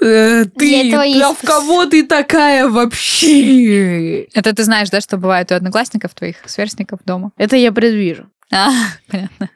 Э, 0.00 0.44
Для 0.44 1.00
Ты, 1.00 1.08
есть- 1.08 1.38
в 1.42 1.46
кого 1.46 1.86
ты 1.86 2.04
такая 2.04 2.68
вообще? 2.68 4.24
Это 4.34 4.54
ты 4.54 4.64
знаешь, 4.64 4.90
да, 4.90 5.00
что 5.00 5.16
бывает 5.16 5.50
у 5.52 5.54
одноклассников 5.54 6.14
твоих, 6.14 6.36
сверстников 6.46 7.00
дома? 7.04 7.32
Это 7.36 7.56
я 7.56 7.72
предвижу. 7.72 8.28
А, 8.52 8.70
понятно. 9.10 9.50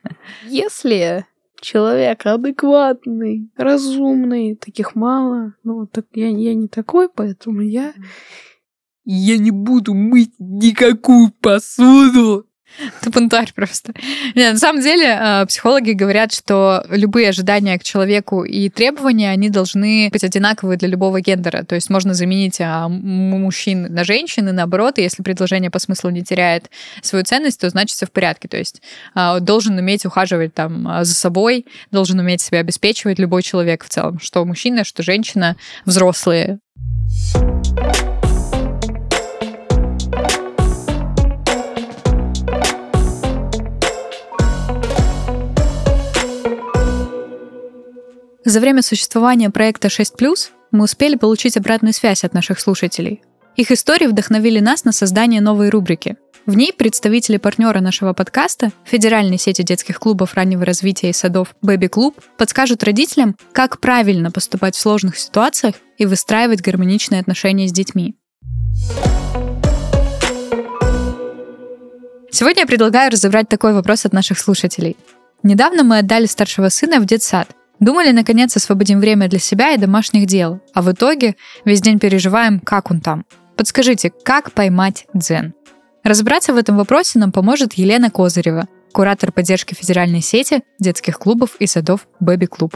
Если 0.47 1.27
человек 1.61 2.25
адекватный, 2.25 3.51
разумный, 3.57 4.55
таких 4.55 4.95
мало, 4.95 5.55
ну, 5.65 5.87
так 5.87 6.07
я, 6.15 6.29
я 6.29 6.55
не 6.55 6.69
такой, 6.69 7.09
поэтому 7.09 7.61
я... 7.63 7.93
Я 9.11 9.39
не 9.39 9.51
буду 9.51 9.95
мыть 9.95 10.35
никакую 10.39 11.31
посуду. 11.31 12.47
Ты 13.01 13.11
бунтарь 13.11 13.53
просто. 13.55 13.93
Не, 14.35 14.53
на 14.53 14.59
самом 14.59 14.83
деле, 14.83 15.19
э, 15.21 15.47
психологи 15.47 15.93
говорят, 15.93 16.33
что 16.33 16.85
любые 16.91 17.31
ожидания 17.31 17.79
к 17.79 17.83
человеку 17.83 18.45
и 18.45 18.69
требования, 18.69 19.31
они 19.31 19.51
должны 19.51 20.09
быть 20.13 20.25
одинаковые 20.25 20.79
для 20.79 20.89
любого 20.89 21.21
гендера. 21.21 21.65
То 21.65 21.75
есть 21.75 21.91
можно 21.91 22.15
заменить 22.15 22.61
а, 22.61 22.89
мужчин 22.89 23.93
на 23.93 24.05
женщин, 24.05 24.49
и 24.49 24.53
наоборот, 24.53 24.99
и 24.99 25.03
если 25.03 25.23
предложение 25.23 25.71
по 25.71 25.79
смыслу 25.79 26.11
не 26.11 26.23
теряет 26.23 26.71
свою 27.03 27.25
ценность, 27.25 27.61
то 27.61 27.71
значит 27.71 27.97
все 27.97 28.07
в 28.07 28.13
порядке. 28.13 28.49
То 28.49 28.57
есть 28.57 28.81
а, 29.15 29.41
должен 29.41 29.77
уметь 29.79 30.07
ухаживать 30.07 30.55
там 30.55 30.87
а, 30.87 31.05
за 31.05 31.15
собой, 31.15 31.67
должен 31.91 32.19
уметь 32.19 32.41
себя 32.41 32.61
обеспечивать 32.61 33.19
любой 33.19 33.43
человек 33.43 33.85
в 33.85 33.89
целом, 33.89 34.21
что 34.21 34.45
мужчина, 34.45 34.85
что 34.85 35.03
женщина, 35.03 35.57
взрослые. 35.85 36.61
За 48.49 48.61
время 48.61 48.81
существования 48.81 49.51
проекта 49.51 49.89
6+, 49.89 50.11
мы 50.71 50.85
успели 50.85 51.17
получить 51.17 51.59
обратную 51.59 51.93
связь 51.93 52.25
от 52.25 52.33
наших 52.33 52.61
слушателей. 52.61 53.21
Их 53.57 53.71
истории 53.71 54.07
вдохновили 54.07 54.59
нас 54.59 54.85
на 54.85 54.93
создание 54.93 55.43
новой 55.43 55.69
рубрики. 55.69 56.17
В 56.47 56.55
ней 56.57 56.73
представители 56.73 57.37
партнера 57.37 57.81
нашего 57.81 58.15
подкаста, 58.15 58.73
Федеральной 58.87 59.37
сети 59.37 59.63
детских 59.63 60.01
клубов 60.01 60.33
раннего 60.33 60.65
развития 60.65 61.11
и 61.11 61.13
садов 61.13 61.55
Baby 61.63 61.91
Club, 61.91 62.15
подскажут 62.39 62.83
родителям, 62.85 63.37
как 63.53 63.81
правильно 63.81 64.31
поступать 64.31 64.77
в 64.77 64.81
сложных 64.81 65.19
ситуациях 65.19 65.75
и 65.99 66.07
выстраивать 66.07 66.63
гармоничные 66.63 67.21
отношения 67.21 67.69
с 67.69 67.73
детьми. 67.73 68.17
Сегодня 72.31 72.63
я 72.63 72.67
предлагаю 72.67 73.13
разобрать 73.13 73.51
такой 73.51 73.75
вопрос 73.75 74.07
от 74.07 74.15
наших 74.15 74.39
слушателей. 74.39 74.97
Недавно 75.43 75.85
мы 75.85 75.99
отдали 75.99 76.25
старшего 76.25 76.71
сына 76.71 76.99
в 76.99 77.05
детсад. 77.05 77.55
Думали, 77.81 78.11
наконец, 78.11 78.57
освободим 78.57 79.01
время 79.01 79.29
для 79.29 79.39
себя 79.39 79.73
и 79.73 79.79
домашних 79.79 80.27
дел, 80.27 80.61
а 80.75 80.83
в 80.83 80.91
итоге 80.91 81.37
весь 81.65 81.81
день 81.81 81.99
переживаем, 81.99 82.61
как 82.61 82.91
он 82.91 83.01
там. 83.01 83.25
Подскажите, 83.57 84.13
как 84.25 84.53
поймать 84.53 85.07
дзен? 85.15 85.55
Разобраться 86.05 86.53
в 86.53 86.57
этом 86.57 86.77
вопросе 86.77 87.19
нам 87.19 87.33
поможет 87.33 87.75
Елена 87.75 88.11
Козырева, 88.11 88.67
куратор 88.93 89.33
поддержки 89.33 89.75
федеральной 89.75 90.23
сети 90.23 90.63
детских 90.79 91.19
клубов 91.19 91.57
и 91.59 91.67
садов 91.67 92.09
Baby 92.23 92.49
Club. 92.49 92.75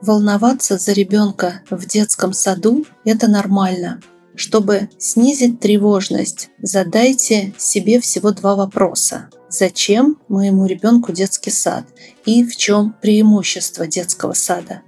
Волноваться 0.00 0.78
за 0.78 0.92
ребенка 0.92 1.62
в 1.70 1.86
детском 1.86 2.32
саду– 2.32 2.84
это 3.04 3.28
нормально. 3.28 4.00
Чтобы 4.36 4.88
снизить 4.98 5.58
тревожность, 5.58 6.50
задайте 6.62 7.52
себе 7.58 8.00
всего 8.00 8.30
два 8.30 8.54
вопроса. 8.54 9.28
Зачем 9.50 10.18
моему 10.28 10.66
ребенку 10.66 11.12
детский 11.12 11.50
сад? 11.50 11.84
И 12.26 12.44
в 12.44 12.56
чем 12.56 12.94
преимущество 13.00 13.86
детского 13.86 14.34
сада? 14.34 14.82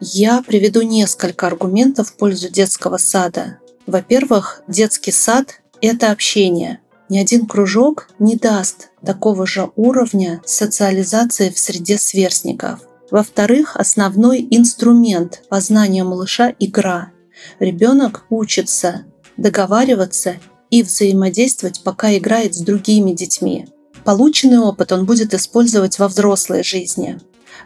Я 0.00 0.42
приведу 0.42 0.82
несколько 0.82 1.46
аргументов 1.46 2.10
в 2.10 2.16
пользу 2.16 2.48
детского 2.48 2.96
сада. 2.96 3.58
Во-первых, 3.86 4.62
детский 4.68 5.10
сад– 5.10 5.60
это 5.80 6.12
общение. 6.12 6.80
Ни 7.08 7.18
один 7.18 7.46
кружок 7.46 8.08
не 8.18 8.36
даст 8.36 8.90
такого 9.04 9.46
же 9.46 9.70
уровня 9.76 10.40
социализации 10.44 11.50
в 11.50 11.58
среде 11.58 11.98
сверстников. 11.98 12.80
Во-вторых, 13.10 13.76
основной 13.76 14.46
инструмент 14.50 15.42
познания 15.48 16.04
малыша– 16.04 16.54
игра. 16.58 17.10
Ребенок 17.58 18.24
учится 18.30 19.04
договариваться 19.36 20.36
и 20.70 20.82
взаимодействовать, 20.82 21.82
пока 21.82 22.16
играет 22.16 22.54
с 22.54 22.60
другими 22.60 23.12
детьми. 23.12 23.66
Полученный 24.04 24.58
опыт 24.58 24.92
он 24.92 25.06
будет 25.06 25.34
использовать 25.34 25.98
во 25.98 26.08
взрослой 26.08 26.62
жизни. 26.62 27.18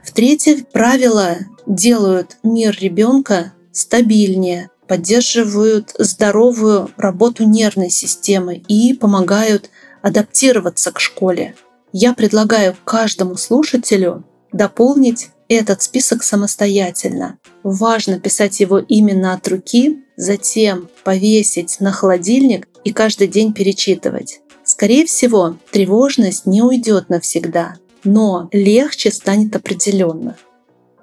В-третьих, 0.04 0.68
правила 0.68 1.36
делают 1.66 2.36
мир 2.42 2.76
ребенка 2.80 3.52
стабильнее, 3.72 4.70
поддерживают 4.86 5.94
здоровую 5.98 6.90
работу 6.96 7.44
нервной 7.44 7.90
системы 7.90 8.56
и 8.68 8.94
помогают 8.94 9.70
адаптироваться 10.02 10.92
к 10.92 11.00
школе. 11.00 11.54
Я 11.92 12.14
предлагаю 12.14 12.76
каждому 12.84 13.36
слушателю 13.36 14.24
дополнить 14.52 15.30
этот 15.48 15.82
список 15.82 16.22
самостоятельно. 16.22 17.38
Важно 17.62 18.20
писать 18.20 18.60
его 18.60 18.78
именно 18.78 19.34
от 19.34 19.48
руки, 19.48 20.04
затем 20.16 20.88
повесить 21.04 21.80
на 21.80 21.92
холодильник 21.92 22.68
и 22.84 22.92
каждый 22.92 23.28
день 23.28 23.52
перечитывать. 23.52 24.40
Скорее 24.78 25.06
всего, 25.06 25.56
тревожность 25.72 26.46
не 26.46 26.62
уйдет 26.62 27.08
навсегда, 27.08 27.74
но 28.04 28.48
легче 28.52 29.10
станет 29.10 29.56
определенно. 29.56 30.36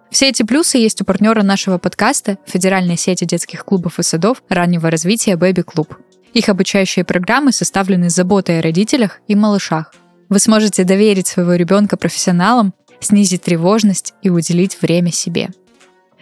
Все 0.09 0.29
эти 0.29 0.43
плюсы 0.43 0.77
есть 0.77 1.01
у 1.01 1.03
партнера 1.03 1.43
нашего 1.43 1.77
подкаста 1.77 2.37
Федеральной 2.45 2.95
сети 2.95 3.25
детских 3.25 3.65
клубов 3.65 3.99
и 3.99 4.03
садов 4.03 4.41
раннего 4.47 4.89
развития 4.89 5.33
Baby 5.33 5.65
Club. 5.65 5.89
Их 6.33 6.47
обучающие 6.47 7.03
программы 7.03 7.51
составлены 7.51 8.09
с 8.09 8.15
заботой 8.15 8.59
о 8.59 8.61
родителях 8.61 9.19
и 9.27 9.35
малышах. 9.35 9.93
Вы 10.29 10.39
сможете 10.39 10.85
доверить 10.85 11.27
своего 11.27 11.55
ребенка 11.55 11.97
профессионалам, 11.97 12.73
снизить 13.01 13.41
тревожность 13.41 14.13
и 14.21 14.29
уделить 14.29 14.81
время 14.81 15.11
себе. 15.11 15.49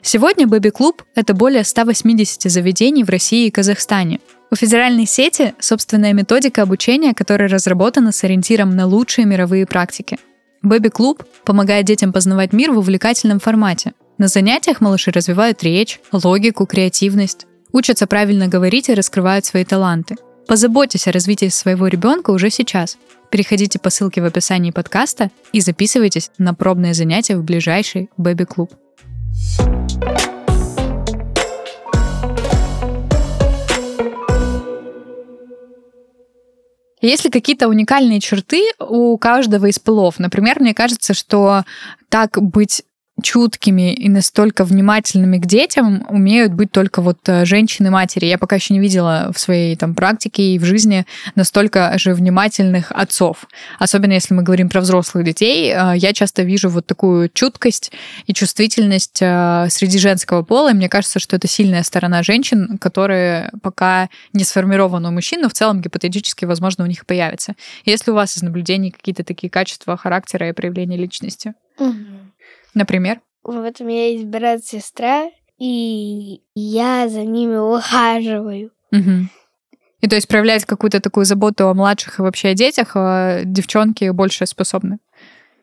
Сегодня 0.01 0.47
Baby 0.47 0.71
Club— 0.71 1.01
это 1.15 1.35
более 1.35 1.63
180 1.63 2.51
заведений 2.51 3.03
в 3.03 3.09
России 3.11 3.45
и 3.45 3.51
Казахстане. 3.51 4.21
У 4.53 4.55
федеральной 4.55 5.07
сети 5.07 5.55
собственная 5.57 6.13
методика 6.13 6.61
обучения, 6.61 7.15
которая 7.15 7.49
разработана 7.49 8.11
с 8.11 8.23
ориентиром 8.23 8.75
на 8.75 8.85
лучшие 8.85 9.25
мировые 9.25 9.65
практики. 9.65 10.19
Club 10.63 11.25
помогает 11.43 11.87
детям 11.87 12.13
познавать 12.13 12.53
мир 12.53 12.71
в 12.71 12.77
увлекательном 12.77 13.39
формате. 13.39 13.93
На 14.19 14.27
занятиях 14.27 14.79
малыши 14.79 15.09
развивают 15.09 15.63
речь, 15.63 15.99
логику, 16.11 16.67
креативность, 16.67 17.47
учатся 17.71 18.05
правильно 18.05 18.47
говорить 18.47 18.89
и 18.89 18.93
раскрывают 18.93 19.43
свои 19.43 19.65
таланты. 19.65 20.17
Позаботьтесь 20.47 21.07
о 21.07 21.11
развитии 21.11 21.47
своего 21.47 21.87
ребенка 21.87 22.29
уже 22.29 22.51
сейчас. 22.51 22.99
Переходите 23.31 23.79
по 23.79 23.89
ссылке 23.89 24.21
в 24.21 24.25
описании 24.25 24.69
подкаста 24.69 25.31
и 25.51 25.61
записывайтесь 25.61 26.29
на 26.37 26.53
пробное 26.53 26.93
занятие 26.93 27.37
в 27.37 27.43
ближайший 27.43 28.11
Baby 28.19 28.45
Club. 28.45 28.69
Есть 37.03 37.25
ли 37.25 37.29
какие-то 37.29 37.67
уникальные 37.67 38.21
черты 38.21 38.71
у 38.79 39.17
каждого 39.17 39.65
из 39.65 39.77
полов? 39.77 40.19
Например, 40.19 40.61
мне 40.61 40.73
кажется, 40.73 41.13
что 41.13 41.65
так 42.07 42.41
быть 42.41 42.83
чуткими 43.21 43.93
и 43.93 44.09
настолько 44.09 44.65
внимательными 44.65 45.37
к 45.37 45.45
детям 45.45 46.05
умеют 46.09 46.53
быть 46.53 46.71
только 46.71 47.01
вот 47.01 47.19
э, 47.27 47.45
женщины-матери. 47.45 48.25
Я 48.25 48.39
пока 48.39 48.55
еще 48.55 48.73
не 48.73 48.79
видела 48.79 49.31
в 49.33 49.39
своей 49.39 49.75
там 49.75 49.93
практике 49.93 50.55
и 50.55 50.59
в 50.59 50.65
жизни 50.65 51.05
настолько 51.35 51.97
же 51.99 52.15
внимательных 52.15 52.91
отцов. 52.91 53.45
Особенно 53.77 54.13
если 54.13 54.33
мы 54.33 54.41
говорим 54.41 54.67
про 54.67 54.81
взрослых 54.81 55.23
детей, 55.23 55.71
э, 55.71 55.93
я 55.95 56.11
часто 56.13 56.41
вижу 56.41 56.69
вот 56.69 56.87
такую 56.87 57.29
чуткость 57.29 57.91
и 58.25 58.33
чувствительность 58.33 59.19
э, 59.21 59.67
среди 59.69 59.99
женского 59.99 60.41
пола, 60.41 60.71
и 60.71 60.73
мне 60.73 60.89
кажется, 60.89 61.19
что 61.19 61.35
это 61.35 61.47
сильная 61.47 61.83
сторона 61.83 62.23
женщин, 62.23 62.79
которые 62.79 63.51
пока 63.61 64.09
не 64.33 64.43
сформированы 64.43 65.09
у 65.09 65.11
мужчин, 65.11 65.41
но 65.41 65.49
в 65.49 65.53
целом 65.53 65.81
гипотетически, 65.81 66.45
возможно, 66.45 66.83
у 66.83 66.87
них 66.87 67.05
появится. 67.05 67.53
Если 67.85 68.09
у 68.09 68.15
вас 68.15 68.35
из 68.37 68.41
наблюдений 68.41 68.89
какие-то 68.89 69.23
такие 69.23 69.51
качества 69.51 69.97
характера 69.97 70.49
и 70.49 70.53
проявления 70.53 70.97
личности? 70.97 71.53
Угу. 71.77 71.93
Например? 72.73 73.21
Вот 73.43 73.81
у 73.81 73.83
меня 73.83 74.09
есть 74.09 74.25
брат-сестра, 74.25 75.29
и 75.57 76.41
я 76.55 77.07
за 77.09 77.23
ними 77.23 77.55
ухаживаю. 77.55 78.71
Угу. 78.91 79.29
И 80.01 80.07
то 80.07 80.15
есть 80.15 80.27
проявлять 80.27 80.65
какую-то 80.65 80.99
такую 80.99 81.25
заботу 81.25 81.67
о 81.67 81.73
младших 81.73 82.19
и 82.19 82.21
вообще 82.21 82.49
о 82.49 82.53
детях 82.53 82.91
а 82.95 83.43
девчонки 83.43 84.09
больше 84.09 84.45
способны. 84.45 84.99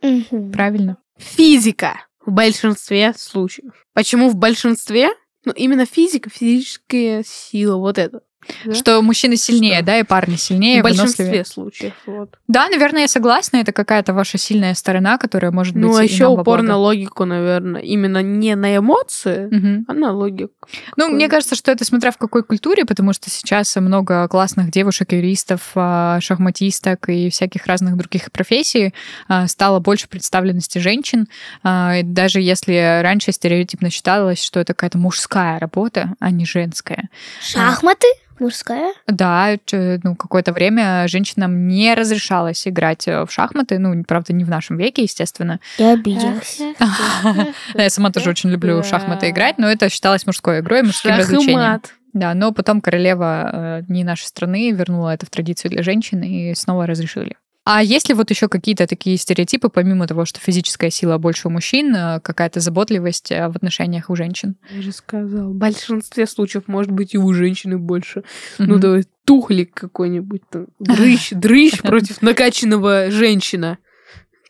Угу. 0.02 0.50
Правильно? 0.52 0.97
Физика 1.19 2.00
в 2.25 2.33
большинстве 2.33 3.12
случаев. 3.17 3.87
Почему 3.93 4.31
в 4.31 4.37
большинстве? 4.37 5.11
Ну, 5.45 5.52
именно 5.52 5.87
физика, 5.87 6.31
физическая 6.31 7.23
сила, 7.26 7.76
вот 7.76 7.99
это. 7.99 8.23
Да? 8.65 8.75
Что 8.75 9.03
мужчины 9.03 9.37
сильнее, 9.37 9.77
Что? 9.77 9.87
да, 9.87 9.99
и 9.99 10.03
парни 10.03 10.37
сильнее, 10.37 10.81
в 10.81 10.85
большинстве 10.85 11.45
случаев. 11.45 11.93
Вот. 12.07 12.37
Да, 12.49 12.69
наверное, 12.69 13.03
я 13.03 13.09
согласна. 13.09 13.59
Это 13.59 13.73
какая-то 13.73 14.13
ваша 14.15 14.39
сильная 14.39 14.75
сторона, 14.75 15.19
которая 15.19 15.51
может 15.51 15.75
быть 15.75 15.83
Ну, 15.83 15.95
а 15.97 16.03
еще 16.03 16.27
упор 16.27 16.63
на 16.63 16.77
логику, 16.77 17.25
наверное. 17.25 17.81
Именно 17.83 18.23
не 18.23 18.55
на 18.57 18.77
эмоции, 18.77 19.47
Мгм. 19.51 19.85
а 19.89 19.93
на 19.93 20.13
логику. 20.13 20.53
Ну, 20.97 21.09
мне 21.11 21.29
кажется, 21.29 21.55
что 21.55 21.71
это 21.71 21.85
смотря 21.85 22.11
в 22.11 22.17
какой 22.17 22.43
культуре, 22.43 22.85
потому 22.85 23.13
что 23.13 23.31
сейчас 23.31 23.77
много 23.77 24.27
классных 24.29 24.71
девушек, 24.71 25.13
юристов, 25.13 25.61
а, 25.75 26.19
шахматисток 26.21 27.09
и 27.09 27.31
всяких 27.31 27.67
разных 27.67 27.97
других 27.97 28.33
профессий 28.33 28.95
а, 29.29 29.47
стало 29.49 29.81
больше 29.81 30.09
представленности 30.09 30.79
женщин. 30.79 31.26
А, 31.63 32.03
Даже 32.03 32.41
если 32.41 33.00
раньше 33.03 33.33
стереотипно 33.33 33.91
считалось, 33.91 34.43
что 34.43 34.61
это 34.61 34.75
какая-то 34.75 34.99
мужская 34.99 35.59
работа, 35.59 36.15
а 36.21 36.31
не 36.31 36.47
женская. 36.47 37.09
Шахматы? 37.43 38.07
Мужская? 38.41 38.95
Да, 39.07 39.57
ну, 39.73 40.17
какое-то 40.17 40.53
время 40.53 41.07
женщинам 41.09 41.69
не 41.69 41.95
разрешалось 41.95 42.67
играть 42.67 43.07
э, 43.07 43.25
в 43.25 43.31
шахматы, 43.31 43.79
ну, 43.79 44.03
правда, 44.05 44.33
не 44.33 44.45
в 44.45 44.49
нашем 44.49 44.79
веке, 44.79 45.03
естественно. 45.03 45.61
Я 45.79 45.93
обиделась. 45.93 46.61
Я 47.75 47.91
сама 47.91 48.11
тоже 48.11 48.31
очень 48.31 48.50
люблю 48.50 48.83
шахматы 48.83 49.31
играть, 49.31 49.59
но 49.59 49.69
это 49.69 49.91
считалось 49.91 50.26
мужской 50.26 50.61
игрой, 50.61 50.83
мужским 50.83 51.15
развлечением. 51.17 51.81
Да, 52.13 52.35
но 52.35 52.53
потом 52.53 52.81
королева 52.81 53.50
э, 53.53 53.83
не 53.89 54.03
нашей 54.03 54.25
страны 54.25 54.73
вернула 54.73 55.15
это 55.15 55.26
в 55.26 55.31
традицию 55.31 55.71
для 55.71 55.83
женщин 55.83 56.23
и 56.23 56.55
снова 56.55 56.87
разрешили. 56.87 57.37
А 57.73 57.85
есть 57.85 58.09
ли 58.09 58.15
вот 58.17 58.30
еще 58.30 58.49
какие-то 58.49 58.89
такие 58.89 59.17
стереотипы, 59.17 59.69
помимо 59.69 60.09
того, 60.09 60.25
что 60.25 60.41
физическая 60.41 60.91
сила 60.91 61.19
больше 61.19 61.47
у 61.47 61.52
мужчин, 61.52 61.95
э, 61.95 62.19
какая-то 62.21 62.59
заботливость 62.59 63.30
э, 63.30 63.47
в 63.49 63.54
отношениях 63.54 64.11
у 64.11 64.17
женщин? 64.17 64.56
Я 64.75 64.83
же 64.83 64.91
сказал, 64.91 65.50
в 65.50 65.54
большинстве 65.54 66.26
случаев 66.26 66.65
может 66.67 66.91
быть 66.91 67.15
и 67.15 67.19
у 67.19 67.33
женщины 67.33 67.78
больше. 67.78 68.25
Ну, 68.59 68.73
Мгм. 68.75 68.80
давай, 68.80 69.04
тухлик 69.25 69.73
какой-нибудь 69.73 70.43
там. 70.50 70.67
Дрыщ, 70.80 71.30
дрыщ 71.30 71.78
против 71.83 72.23
накачанного 72.23 73.13
женщина. 73.13 73.78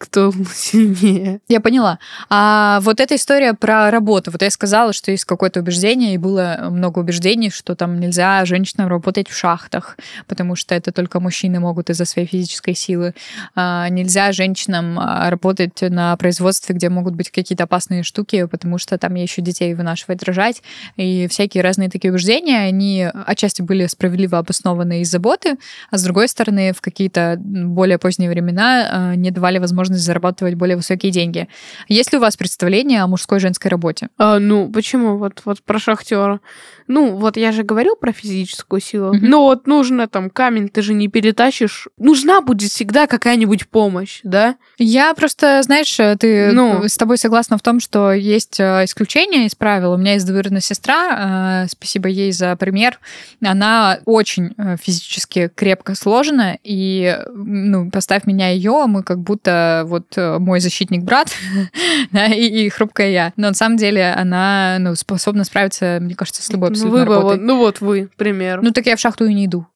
Кто 0.00 0.32
сильнее? 0.54 1.40
Я 1.46 1.60
поняла. 1.60 1.98
А 2.30 2.80
вот 2.80 3.00
эта 3.00 3.16
история 3.16 3.52
про 3.52 3.90
работу. 3.90 4.30
Вот 4.30 4.40
я 4.40 4.48
сказала, 4.48 4.94
что 4.94 5.10
есть 5.10 5.26
какое-то 5.26 5.60
убеждение, 5.60 6.14
и 6.14 6.18
было 6.18 6.68
много 6.70 7.00
убеждений, 7.00 7.50
что 7.50 7.74
там 7.74 8.00
нельзя 8.00 8.42
женщинам 8.46 8.88
работать 8.88 9.28
в 9.28 9.36
шахтах, 9.36 9.98
потому 10.26 10.56
что 10.56 10.74
это 10.74 10.90
только 10.90 11.20
мужчины 11.20 11.60
могут 11.60 11.90
из-за 11.90 12.06
своей 12.06 12.26
физической 12.26 12.74
силы. 12.74 13.14
А, 13.54 13.90
нельзя 13.90 14.32
женщинам 14.32 14.98
а, 14.98 15.28
работать 15.28 15.82
на 15.82 16.16
производстве, 16.16 16.74
где 16.74 16.88
могут 16.88 17.14
быть 17.14 17.30
какие-то 17.30 17.64
опасные 17.64 18.02
штуки, 18.02 18.46
потому 18.46 18.78
что 18.78 18.96
там 18.96 19.14
еще 19.16 19.42
детей 19.42 19.74
вынашивать, 19.74 20.22
рожать. 20.22 20.62
И 20.96 21.28
всякие 21.28 21.62
разные 21.62 21.90
такие 21.90 22.10
убеждения, 22.10 22.60
они 22.60 23.06
отчасти 23.26 23.60
были 23.60 23.86
справедливо 23.86 24.38
обоснованы 24.38 25.02
из 25.02 25.10
заботы, 25.10 25.58
а 25.90 25.98
с 25.98 26.02
другой 26.02 26.26
стороны, 26.28 26.72
в 26.72 26.80
какие-то 26.80 27.36
более 27.38 27.98
поздние 27.98 28.30
времена 28.30 28.88
а, 28.90 29.14
не 29.14 29.30
давали 29.30 29.58
возможность 29.90 30.04
зарабатывать 30.06 30.54
более 30.54 30.76
высокие 30.76 31.12
деньги. 31.12 31.48
Есть 31.88 32.12
ли 32.12 32.18
у 32.18 32.20
вас 32.20 32.36
представление 32.36 33.02
о 33.02 33.06
мужской 33.06 33.38
и 33.38 33.40
женской 33.40 33.70
работе? 33.70 34.08
А, 34.18 34.38
ну, 34.38 34.70
почему? 34.70 35.18
Вот, 35.18 35.42
вот 35.44 35.62
про 35.62 35.78
шахтера. 35.78 36.40
Ну, 36.86 37.16
вот 37.16 37.36
я 37.36 37.52
же 37.52 37.62
говорил 37.62 37.96
про 37.96 38.12
физическую 38.12 38.80
силу. 38.80 39.14
Мгм. 39.14 39.28
Но 39.28 39.42
вот 39.44 39.66
нужно 39.66 40.08
там 40.08 40.30
камень, 40.30 40.68
ты 40.68 40.82
же 40.82 40.94
не 40.94 41.08
перетащишь. 41.08 41.88
Нужна 41.98 42.40
будет 42.40 42.70
всегда 42.70 43.06
какая-нибудь 43.06 43.68
помощь, 43.68 44.20
да? 44.24 44.56
Я 44.78 45.14
просто, 45.14 45.62
знаешь, 45.62 45.94
ты 46.18 46.52
Ну. 46.52 46.88
с 46.88 46.96
тобой 46.96 47.18
согласна 47.18 47.58
в 47.58 47.62
том, 47.62 47.80
что 47.80 48.12
есть 48.12 48.58
э, 48.60 48.84
исключения 48.84 49.46
из 49.46 49.54
правил. 49.54 49.92
У 49.92 49.96
меня 49.96 50.14
есть 50.14 50.26
двоюродная 50.26 50.60
сестра, 50.60 51.64
э, 51.64 51.68
спасибо 51.68 52.08
ей 52.08 52.32
за 52.32 52.56
пример. 52.56 52.98
Она 53.44 53.98
очень 54.04 54.54
э, 54.56 54.76
физически 54.82 55.50
крепко 55.54 55.94
сложена, 55.94 56.58
и 56.64 57.18
ну, 57.34 57.90
поставь 57.90 58.26
меня 58.26 58.48
ее, 58.48 58.86
мы 58.86 59.02
как 59.02 59.18
будто 59.20 59.79
вот 59.84 60.16
э, 60.16 60.38
мой 60.38 60.60
защитник 60.60 61.02
брат 61.02 61.28
да, 62.12 62.26
и, 62.26 62.46
и 62.46 62.68
хрупкая 62.68 63.10
я. 63.10 63.32
Но 63.36 63.48
на 63.48 63.54
самом 63.54 63.76
деле 63.76 64.12
она 64.12 64.76
ну, 64.78 64.94
способна 64.94 65.44
справиться, 65.44 65.98
мне 66.00 66.14
кажется, 66.14 66.42
с 66.42 66.50
любой 66.50 66.70
Ну, 66.70 66.72
абсолютно 66.74 66.98
вы 67.00 67.06
бы 67.06 67.14
работой. 67.14 67.38
вот, 67.38 67.46
ну 67.46 67.58
вот 67.58 67.80
вы, 67.80 68.08
пример. 68.16 68.60
Ну, 68.62 68.72
так 68.72 68.86
я 68.86 68.96
в 68.96 69.00
шахту 69.00 69.26
и 69.26 69.34
не 69.34 69.46
иду. 69.46 69.66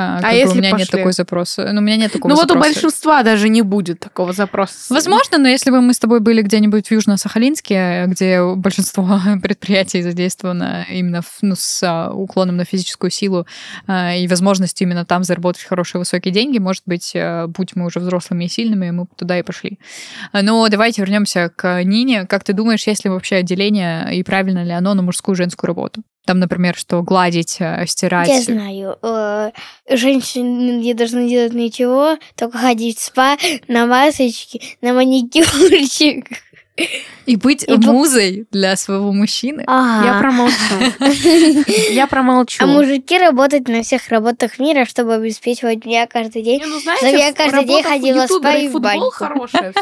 А, 0.00 0.20
А 0.22 0.32
если 0.32 0.52
у 0.52 0.60
меня 0.60 0.70
нет 0.70 0.86
пошли? 0.86 0.98
такой 0.98 1.12
запроса. 1.12 1.72
Ну, 1.72 1.80
у 1.80 1.82
меня 1.82 1.96
нет 1.96 2.12
такого 2.12 2.30
Ну 2.30 2.36
вот 2.36 2.44
у 2.44 2.54
запроса. 2.54 2.68
большинства 2.68 3.22
даже 3.24 3.48
не 3.48 3.62
будет 3.62 3.98
такого 3.98 4.32
запроса. 4.32 4.94
Возможно, 4.94 5.38
но 5.38 5.48
если 5.48 5.72
бы 5.72 5.80
мы 5.80 5.92
с 5.92 5.98
тобой 5.98 6.20
были 6.20 6.40
где-нибудь 6.40 6.86
в 6.86 6.92
Южно-Сахалинске, 6.92 8.06
где 8.06 8.40
большинство 8.54 9.20
предприятий 9.42 10.02
задействовано 10.02 10.86
именно 10.88 11.22
ну, 11.42 11.56
с 11.58 11.82
а, 11.82 12.12
уклоном 12.12 12.58
на 12.58 12.64
физическую 12.64 13.10
силу 13.10 13.44
а, 13.88 14.14
и 14.14 14.28
возможностью 14.28 14.86
именно 14.86 15.04
там 15.04 15.24
заработать 15.24 15.64
хорошие 15.64 15.98
высокие 15.98 16.32
деньги, 16.32 16.58
может 16.58 16.84
быть, 16.86 17.16
будь 17.48 17.74
мы 17.74 17.86
уже 17.86 17.98
взрослыми 17.98 18.44
и 18.44 18.48
сильными, 18.48 18.92
мы 18.92 19.02
бы 19.02 19.10
туда 19.16 19.36
и 19.36 19.42
пошли. 19.42 19.80
Но 20.32 20.68
давайте 20.68 21.02
вернемся 21.02 21.50
к 21.56 21.82
Нине. 21.82 22.24
Как 22.26 22.44
ты 22.44 22.52
думаешь, 22.52 22.86
есть 22.86 23.02
ли 23.02 23.10
вообще 23.10 23.36
отделение 23.36 24.14
и 24.14 24.22
правильно 24.22 24.62
ли 24.62 24.70
оно 24.70 24.94
на 24.94 25.02
мужскую 25.02 25.34
и 25.34 25.38
женскую 25.38 25.66
работу? 25.66 26.04
Там, 26.28 26.40
например, 26.40 26.76
что 26.76 27.00
гладить, 27.02 27.56
а, 27.58 27.86
стирать. 27.86 28.28
Я 28.28 28.42
знаю, 28.42 28.98
э, 29.00 29.50
женщины 29.88 30.72
не 30.78 30.92
должны 30.92 31.26
делать 31.26 31.54
ничего, 31.54 32.18
только 32.36 32.58
ходить 32.58 32.98
в 32.98 33.02
спа 33.02 33.38
на 33.66 33.86
масочке, 33.86 34.60
на 34.82 34.92
маникюрчик. 34.92 36.26
И 37.26 37.36
быть 37.36 37.64
И 37.68 37.76
музой 37.76 38.46
для 38.50 38.74
своего 38.76 39.12
мужчины. 39.12 39.64
Ага. 39.66 40.06
Я 40.06 40.18
промолчу. 40.18 41.70
Я 41.92 42.06
промолчу. 42.06 42.64
А 42.64 42.66
мужики 42.66 43.18
работать 43.18 43.68
на 43.68 43.82
всех 43.82 44.08
работах 44.08 44.58
мира, 44.58 44.86
чтобы 44.86 45.14
обеспечивать 45.14 45.84
меня 45.84 46.06
каждый 46.06 46.42
день. 46.42 46.60
Не, 46.60 46.66
ну, 46.66 46.80
Да 46.84 47.08
я 47.08 47.34
каждый 47.34 47.66
день 47.66 47.82
ходила 47.82 48.26
в 48.26 48.30
спа 48.30 48.54
и 48.54 48.68
в 48.68 48.80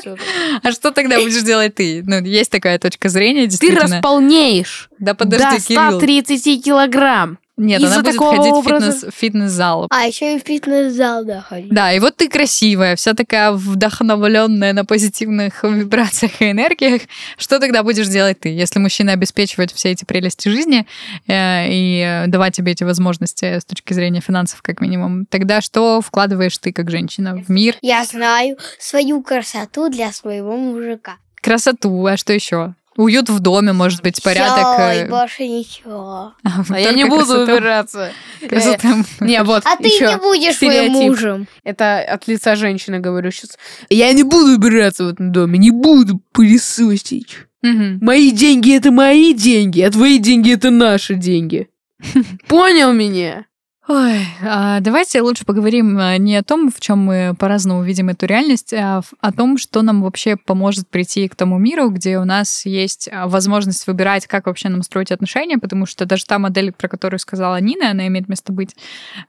всё. 0.01 0.17
А 0.63 0.73
что 0.73 0.91
тогда 0.91 1.21
будешь 1.21 1.43
делать 1.43 1.77
ты? 1.77 2.03
Ну, 2.05 2.21
есть 2.25 2.51
такая 2.51 2.79
точка 2.81 3.09
зрения, 3.09 3.43
Ты 3.43 3.51
действительно. 3.51 3.83
располнеешь 3.83 4.91
Да 4.99 5.15
подожди, 5.15 5.45
до 5.45 5.63
Кирилл. 5.63 5.99
130 5.99 6.65
килограмм. 6.65 7.39
Нет, 7.57 7.83
она 7.83 8.03
будет 8.03 8.19
ходить 8.19 8.53
в 8.53 8.63
фитнес, 8.63 9.07
фитнес-зал. 9.15 9.87
А 9.91 10.07
еще 10.07 10.37
и 10.37 10.41
в 10.41 10.47
фитнес-зал 10.47 11.25
да, 11.25 11.41
ходить. 11.41 11.73
Да, 11.73 11.93
и 11.93 11.99
вот 12.01 12.17
ты 12.17 12.29
красивая, 12.29 12.97
вся 12.97 13.15
такая 13.15 13.53
вдохновленная 13.53 14.75
на 14.75 14.85
позитивных 14.85 15.63
вибрациях 15.65 16.43
и 16.43 16.51
энергиях. 16.51 17.03
Что 17.39 17.59
тогда 17.59 17.83
будешь 17.83 18.09
делать 18.09 18.41
ты, 18.41 18.51
если 18.51 18.79
мужчина 18.79 19.13
обеспечивает 19.13 19.71
все 19.71 19.91
эти 19.91 20.05
прелести 20.05 20.49
жизни 20.49 20.87
э, 21.29 21.67
и 21.71 22.25
давать 22.27 22.55
тебе 22.55 22.73
эти 22.73 22.85
возможности 22.85 23.59
с 23.59 23.65
точки 23.65 23.95
зрения 23.95 24.21
финансов, 24.21 24.61
как 24.61 24.83
минимум? 24.83 25.25
Тогда 25.27 25.63
что 25.63 26.03
вкладываешь 26.03 26.59
ты 26.59 26.73
как 26.73 26.91
женщина 26.91 27.37
в 27.37 27.49
мир? 27.49 27.77
Я 27.81 28.05
знаю 28.05 28.59
свою 28.79 29.23
красоту 29.23 29.89
для 29.89 30.13
своего 30.13 30.57
мужика. 30.57 31.17
Красоту, 31.41 32.05
а 32.07 32.17
что 32.17 32.33
еще? 32.33 32.75
Уют 32.97 33.29
в 33.29 33.41
доме, 33.41 33.73
может 33.73 34.03
быть, 34.03 34.23
порядок. 34.23 34.75
Всё, 34.75 34.83
э, 34.83 35.05
и 35.07 35.09
больше 35.09 35.47
ничего. 35.47 36.33
А 36.71 36.81
я 36.81 36.93
не 36.93 37.05
буду 37.05 37.25
красоту. 37.27 37.53
убираться. 37.53 38.13
Красота. 38.49 38.97
Не, 39.21 39.43
вот 39.43 39.63
А 39.67 39.77
ты 39.77 39.85
не 39.85 40.17
будешь 40.19 40.61
моим 40.63 40.73
стереотип. 40.85 40.93
мужем. 40.93 41.47
Это 41.65 42.01
от 42.01 42.27
лица 42.29 42.57
женщины 42.57 42.99
говорю 42.99 43.31
сейчас. 43.31 43.59
Я 43.91 44.13
не 44.13 44.23
буду 44.23 44.53
убираться 44.55 45.05
в 45.05 45.09
этом 45.09 45.33
доме, 45.33 45.59
не 45.59 45.71
буду 45.71 46.21
пылесосить. 46.33 47.37
Мгм. 47.63 47.99
Мои 48.01 48.31
деньги 48.31 48.75
это 48.77 48.91
мои 48.91 49.33
деньги, 49.35 49.81
а 49.81 49.91
твои 49.91 50.19
деньги 50.19 50.53
это 50.53 50.71
наши 50.71 51.15
деньги. 51.15 51.69
Понял 52.49 52.93
меня? 52.93 53.47
Ой, 53.89 54.27
а 54.43 54.81
давайте 54.81 55.21
лучше 55.21 55.45
поговорим 55.45 55.97
а, 55.97 56.19
не 56.19 56.35
о 56.35 56.43
том, 56.43 56.73
в 56.73 56.81
чем 56.81 56.99
мы 56.99 57.37
по-разному 57.39 57.85
видим 57.85 58.09
эту 58.09 58.27
реальность, 58.27 58.75
а 58.75 59.03
о 59.21 59.33
том, 59.33 59.59
что 59.59 59.81
нам 59.83 60.03
вообще 60.03 60.37
поможет 60.37 60.89
прийти 60.89 61.29
к 61.29 61.37
тому 61.37 61.57
миру, 61.59 61.91
где 61.91 62.19
у 62.19 62.25
нас 62.25 62.67
есть 62.67 63.09
а, 63.13 63.29
возможность 63.29 63.87
выбирать, 63.87 64.27
как 64.27 64.47
вообще 64.47 64.71
нам 64.71 64.83
строить 64.83 65.13
отношения, 65.13 65.57
потому 65.59 65.87
что 65.87 66.05
даже 66.05 66.25
та 66.27 66.41
модель, 66.41 66.73
про 66.73 66.89
которую 66.89 67.21
сказала 67.21 67.61
Нина, 67.61 67.93
она 67.93 68.09
имеет 68.09 68.29
место 68.29 68.53
быть, 68.53 68.75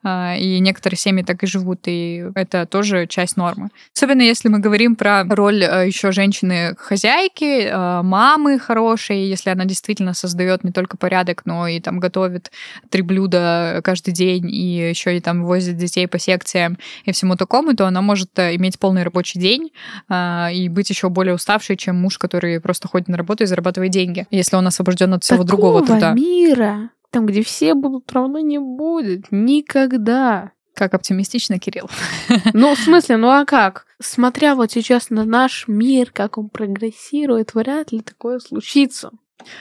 и 0.03 0.57
некоторые 0.59 0.97
семьи 0.97 1.23
так 1.23 1.43
и 1.43 1.47
живут, 1.47 1.81
и 1.85 2.25
это 2.33 2.65
тоже 2.65 3.05
часть 3.05 3.37
нормы. 3.37 3.69
Особенно 3.95 4.23
если 4.23 4.49
мы 4.49 4.57
говорим 4.57 4.95
про 4.95 5.23
роль 5.23 5.61
еще 5.61 6.11
женщины-хозяйки, 6.11 8.01
мамы 8.01 8.57
хорошей, 8.57 9.27
если 9.27 9.51
она 9.51 9.65
действительно 9.65 10.15
создает 10.15 10.63
не 10.63 10.71
только 10.71 10.97
порядок, 10.97 11.43
но 11.45 11.67
и 11.67 11.79
там 11.79 11.99
готовит 11.99 12.51
три 12.89 13.03
блюда 13.03 13.81
каждый 13.83 14.15
день 14.15 14.46
и 14.47 14.89
еще 14.89 15.17
и 15.17 15.19
там 15.19 15.45
возит 15.45 15.77
детей 15.77 16.07
по 16.07 16.19
секциям 16.19 16.77
и 17.05 17.11
всему 17.11 17.35
такому, 17.35 17.75
то 17.75 17.85
она 17.85 18.01
может 18.01 18.37
э, 18.39 18.55
иметь 18.55 18.79
полный 18.79 19.03
рабочий 19.03 19.39
день 19.39 19.71
а, 20.09 20.49
и 20.51 20.69
быть 20.69 20.89
еще 20.89 21.09
более 21.09 21.35
уставшей, 21.35 21.77
чем 21.77 21.97
муж, 21.97 22.17
который 22.17 22.59
просто 22.59 22.87
ходит 22.87 23.07
на 23.07 23.17
работу 23.17 23.43
и 23.43 23.47
зарабатывает 23.47 23.91
деньги, 23.91 24.27
если 24.31 24.55
он 24.55 24.67
освобожден 24.67 25.13
от 25.13 25.23
всего 25.23 25.43
другого 25.43 25.81
Такого 25.81 25.99
труда. 25.99 26.13
мира, 26.13 26.89
там, 27.11 27.25
где 27.25 27.43
все 27.43 27.73
будут 27.73 28.11
равны, 28.11 28.41
не 28.41 28.59
будет. 28.59 29.31
Никогда. 29.31 30.51
Как 30.73 30.93
оптимистично, 30.93 31.57
Кирилл. 31.57 31.89
Ну, 32.53 32.75
в 32.75 32.79
смысле, 32.79 33.17
ну 33.17 33.29
а 33.29 33.45
как? 33.45 33.85
Смотря 33.99 34.55
вот 34.55 34.71
сейчас 34.71 35.09
на 35.09 35.25
наш 35.25 35.67
мир, 35.67 36.11
как 36.11 36.37
он 36.37 36.49
прогрессирует, 36.49 37.55
вряд 37.55 37.91
ли 37.91 38.01
такое 38.01 38.39
случится. 38.39 39.11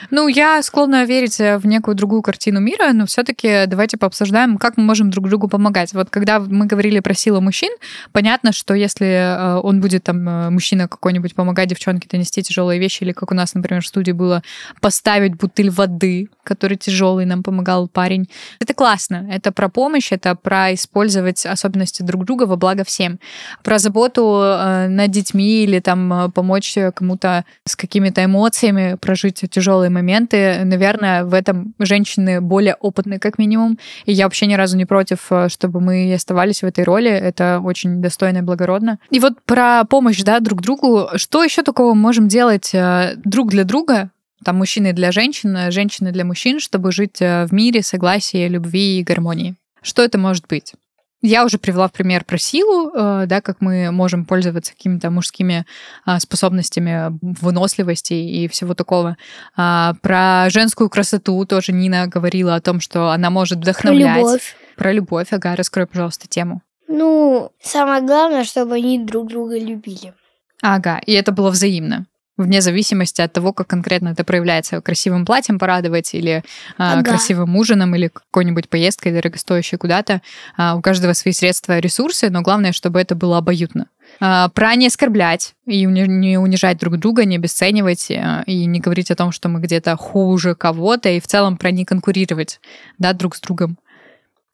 Ну, 0.09 0.27
я 0.27 0.61
склонна 0.63 1.05
верить 1.05 1.39
э, 1.39 1.57
в 1.57 1.67
некую 1.67 1.95
другую 1.95 2.21
картину 2.21 2.59
мира, 2.59 2.93
но 2.93 3.05
все-таки 3.05 3.65
давайте 3.67 3.97
пообсуждаем, 3.97 4.57
как 4.57 4.77
мы 4.77 4.83
можем 4.83 5.11
друг 5.11 5.29
другу 5.29 5.47
помогать. 5.47 5.93
Вот 5.93 6.09
когда 6.09 6.39
мы 6.39 6.65
говорили 6.65 6.99
про 6.99 7.13
силу 7.13 7.41
мужчин, 7.41 7.71
понятно, 8.11 8.51
что 8.51 8.73
если 8.73 9.07
э, 9.07 9.59
он 9.61 9.79
будет 9.79 10.03
там, 10.03 10.27
э, 10.27 10.49
мужчина 10.49 10.87
какой-нибудь, 10.87 11.35
помогать 11.35 11.69
девчонке 11.69 12.07
донести 12.09 12.41
тяжелые 12.41 12.79
вещи, 12.79 13.03
или 13.03 13.11
как 13.11 13.31
у 13.31 13.35
нас, 13.35 13.53
например, 13.53 13.83
в 13.83 13.87
студии 13.87 14.11
было, 14.11 14.41
поставить 14.81 15.35
бутыль 15.35 15.69
воды, 15.69 16.29
который 16.43 16.77
тяжелый, 16.77 17.25
нам 17.25 17.43
помогал 17.43 17.87
парень. 17.87 18.27
Это 18.59 18.73
классно. 18.73 19.27
Это 19.29 19.51
про 19.51 19.69
помощь, 19.69 20.11
это 20.11 20.35
про 20.35 20.73
использовать 20.73 21.45
особенности 21.45 22.01
друг 22.01 22.25
друга 22.25 22.43
во 22.43 22.55
благо 22.55 22.83
всем. 22.83 23.19
Про 23.63 23.77
заботу 23.77 24.39
над 24.87 25.11
детьми 25.11 25.63
или 25.63 25.79
там 25.79 26.31
помочь 26.31 26.77
кому-то 26.95 27.45
с 27.65 27.75
какими-то 27.75 28.23
эмоциями 28.23 28.95
прожить 28.99 29.43
тяжелые 29.49 29.66
моменты. 29.89 30.63
Наверное, 30.63 31.23
в 31.23 31.33
этом 31.33 31.73
женщины 31.79 32.41
более 32.41 32.75
опытные, 32.75 33.19
как 33.19 33.37
минимум. 33.37 33.77
И 34.05 34.11
я 34.11 34.25
вообще 34.25 34.45
ни 34.45 34.53
разу 34.53 34.77
не 34.77 34.85
против, 34.85 35.27
э, 35.31 35.49
чтобы 35.49 35.81
мы 35.81 36.13
оставались 36.13 36.61
в 36.61 36.65
этой 36.65 36.83
роли. 36.83 37.09
Это 37.09 37.61
очень 37.63 38.01
достойно 38.01 38.39
и 38.39 38.41
благородно. 38.41 38.99
И 39.09 39.19
вот 39.19 39.33
про 39.45 39.83
помощь 39.85 40.21
да, 40.23 40.39
друг 40.39 40.61
другу. 40.61 41.09
Что 41.15 41.43
еще 41.43 41.63
такого 41.63 41.93
мы 41.93 42.01
можем 42.01 42.27
делать 42.27 42.73
э, 42.73 43.15
друг 43.23 43.49
для 43.49 43.63
друга, 43.63 44.09
там 44.43 44.57
мужчины 44.57 44.93
для 44.93 45.11
женщин, 45.11 45.55
э, 45.55 45.71
женщины 45.71 46.11
для 46.11 46.25
мужчин, 46.25 46.59
чтобы 46.59 46.91
жить 46.91 47.19
в 47.19 47.49
мире, 47.51 47.83
согласии, 47.83 48.47
любви 48.47 48.99
и 48.99 49.03
гармонии? 49.03 49.55
Что 49.81 50.03
это 50.03 50.17
может 50.17 50.47
быть? 50.47 50.73
Я 51.21 51.45
уже 51.45 51.57
привела 51.57 51.87
в 51.87 51.91
пример 51.93 52.23
про 52.25 52.37
силу, 52.37 52.91
э, 52.93 53.25
да, 53.25 53.41
как 53.41 53.57
мы 53.59 53.91
можем 53.91 54.23
пользоваться 54.23 54.73
какими-то 54.73 55.09
мужскими 55.09 55.65
а, 56.05 56.19
способностями 56.19 57.17
выносливости 57.21 58.13
и 58.13 58.47
всего 58.47 58.75
такого. 58.75 59.17
А, 59.55 59.95
Про 60.01 60.49
женскую 60.49 60.89
красоту 60.89 61.43
тоже 61.45 61.71
Нина 61.71 62.07
говорила 62.07 62.53
о 62.53 62.61
том, 62.61 62.79
что 62.79 63.09
она 63.09 63.31
может 63.31 63.57
Про 63.57 63.63
вдохновлять. 63.63 64.17
любовь. 64.17 64.55
Про 64.75 64.91
любовь. 64.91 65.27
Ага, 65.31 65.55
раскрой, 65.55 65.87
пожалуйста, 65.87 66.27
тему. 66.27 66.61
Ну, 66.87 67.51
самое 67.61 68.01
главное, 68.03 68.43
чтобы 68.43 68.75
они 68.75 68.99
друг 68.99 69.29
друга 69.29 69.57
любили. 69.57 70.13
Ага, 70.61 71.01
и 71.05 71.13
это 71.13 71.31
было 71.31 71.49
взаимно. 71.49 72.05
Вне 72.37 72.61
зависимости 72.61 73.19
от 73.19 73.33
того, 73.33 73.51
как 73.51 73.65
конкретно 73.67 74.09
это 74.09 74.23
проявляется. 74.23 74.79
Красивым 74.79 75.25
платьем 75.25 75.57
порадовать 75.57 76.13
или 76.13 76.43
а, 76.77 76.93
Ага. 76.93 77.03
красивым 77.03 77.55
ужином 77.55 77.95
или 77.95 78.09
какой-нибудь 78.09 78.69
поездкой 78.69 79.11
дорогостоящей 79.11 79.79
куда-то. 79.79 80.21
А, 80.55 80.75
у 80.75 80.81
каждого 80.81 81.13
свои 81.13 81.33
средства 81.33 81.77
и 81.77 81.81
ресурсы, 81.81 82.29
но 82.29 82.43
главное, 82.43 82.73
чтобы 82.73 83.01
это 83.01 83.15
было 83.15 83.39
обоюдно. 83.39 83.87
А, 84.19 84.49
про 84.49 84.75
не 84.75 84.85
оскорблять 84.87 85.55
и 85.65 85.83
не 85.85 86.37
унижать 86.37 86.77
друг 86.77 86.97
друга, 86.97 87.25
не 87.25 87.37
обесценивать 87.37 88.11
э, 88.11 88.43
и 88.45 88.65
не 88.65 88.79
говорить 88.79 89.09
о 89.11 89.15
том, 89.15 89.31
что 89.31 89.49
мы 89.49 89.59
где-то 89.59 89.95
хуже 89.97 90.53
кого-то, 90.53 91.09
и 91.09 91.19
в 91.19 91.25
целом 91.27 91.57
про 91.57 91.71
не 91.71 91.85
конкурировать 91.85 92.59
да, 92.99 93.13
друг 93.13 93.35
с 93.35 93.41
другом. 93.41 93.77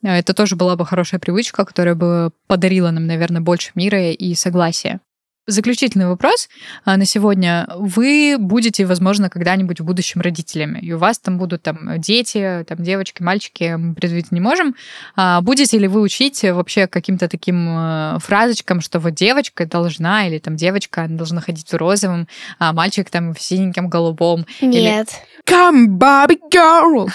А, 0.05 0.17
Это 0.17 0.33
тоже 0.33 0.55
была 0.55 0.77
бы 0.77 0.85
хорошая 0.85 1.19
привычка, 1.19 1.65
которая 1.65 1.95
бы 1.95 2.31
подарила 2.47 2.91
нам, 2.91 3.07
наверное, 3.07 3.41
больше 3.41 3.71
мира 3.75 4.09
и 4.11 4.33
согласия. 4.35 5.01
Заключительный 5.45 6.07
вопрос 6.07 6.47
а, 6.85 6.95
на 6.95 7.03
сегодня. 7.03 7.67
Вы 7.75 8.37
будете, 8.39 8.85
возможно, 8.85 9.29
когда-нибудь 9.29 9.81
в 9.81 9.83
будущем 9.83 10.21
родителями, 10.21 10.79
и 10.79 10.93
у 10.93 10.97
вас 10.97 11.19
там 11.19 11.37
будут 11.37 11.63
там 11.63 11.99
дети, 11.99 12.63
там 12.65 12.81
девочки, 12.81 13.21
мальчики, 13.21 13.75
мы 13.77 13.93
предвидеть 13.93 14.31
не 14.31 14.39
можем. 14.39 14.73
А 15.17 15.41
Будете 15.41 15.77
ли 15.77 15.89
вы 15.89 15.99
учить 15.99 16.43
вообще 16.43 16.87
каким-то 16.87 17.27
таким 17.27 17.67
э, 17.67 18.19
фразочкам, 18.19 18.79
что 18.79 18.99
вот 18.99 19.15
девочка 19.15 19.65
должна, 19.65 20.27
или 20.27 20.39
там 20.39 20.55
девочка 20.55 21.07
должна 21.09 21.41
ходить 21.41 21.69
в 21.69 21.75
розовом, 21.75 22.29
а 22.57 22.71
мальчик 22.71 23.09
там 23.09 23.33
в 23.33 23.41
синеньком 23.41 23.89
голубом? 23.89 24.45
Нет. 24.61 25.09
Come, 25.45 25.87
Barbie 25.97 26.39
girl, 26.49 27.09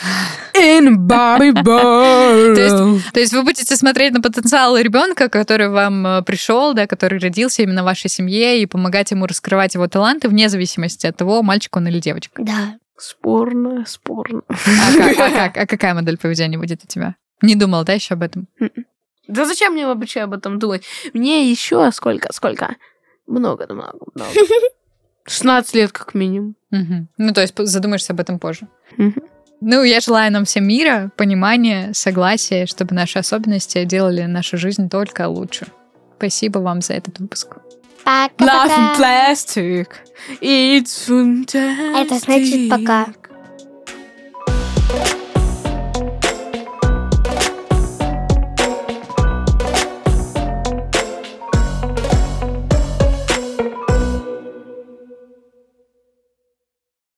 in 0.54 0.96
Barbie 1.06 1.52
world. 1.64 3.00
То 3.14 3.20
есть 3.20 3.32
вы 3.32 3.42
будете 3.42 3.74
смотреть 3.74 4.12
на 4.12 4.20
потенциал 4.20 4.76
ребенка, 4.76 5.30
который 5.30 5.70
вам 5.70 6.06
э, 6.06 6.22
пришел, 6.22 6.74
да, 6.74 6.86
который 6.86 7.18
родился 7.18 7.62
именно 7.62 7.80
в 7.80 7.86
вашей 7.86 8.10
семье, 8.18 8.60
и 8.60 8.66
помогать 8.66 9.10
ему 9.10 9.26
раскрывать 9.26 9.74
его 9.74 9.88
таланты 9.88 10.28
вне 10.28 10.48
зависимости 10.48 11.06
от 11.06 11.16
того, 11.16 11.42
мальчик 11.42 11.76
он 11.76 11.88
или 11.88 12.00
девочка. 12.00 12.42
Да. 12.42 12.78
Спорно, 12.96 13.84
спорно. 13.86 14.42
А 14.48 14.96
как? 14.96 15.18
А, 15.18 15.30
как? 15.30 15.56
А 15.56 15.66
какая 15.66 15.94
модель 15.94 16.18
поведения 16.18 16.58
будет 16.58 16.82
у 16.84 16.86
тебя? 16.86 17.14
Не 17.42 17.54
думал, 17.54 17.84
да, 17.84 17.92
еще 17.92 18.14
об 18.14 18.22
этом? 18.22 18.48
Да 19.28 19.44
зачем 19.44 19.74
мне 19.74 19.86
вообще 19.86 20.20
об 20.20 20.32
этом 20.32 20.58
думать? 20.58 20.84
Мне 21.14 21.48
еще 21.50 21.90
сколько, 21.92 22.32
сколько? 22.32 22.76
Много, 23.26 23.66
много, 23.72 23.98
много. 24.14 24.30
16 25.26 25.74
лет 25.74 25.92
как 25.92 26.14
минимум. 26.14 26.56
Мгм. 26.70 27.08
Ну, 27.18 27.32
то 27.32 27.42
есть 27.42 27.54
задумаешься 27.56 28.14
об 28.14 28.20
этом 28.20 28.38
позже. 28.38 28.66
Мгм. 28.96 29.22
Ну, 29.60 29.82
я 29.82 30.00
желаю 30.00 30.32
нам 30.32 30.44
всем 30.44 30.66
мира, 30.66 31.10
понимания, 31.16 31.92
согласия, 31.92 32.66
чтобы 32.66 32.94
наши 32.94 33.18
особенности 33.18 33.84
делали 33.84 34.22
нашу 34.22 34.56
жизнь 34.56 34.88
только 34.88 35.28
лучше. 35.28 35.66
Спасибо 36.16 36.58
вам 36.58 36.80
за 36.80 36.94
этот 36.94 37.18
выпуск. 37.18 37.56
Love 38.07 38.29
Пока-пока. 38.35 38.75
and 38.75 38.95
plastic. 38.97 39.87
It's 40.41 41.05
fantastic. 41.05 41.95
Это 41.95 42.19
значит 42.19 42.69
пока. 42.69 43.07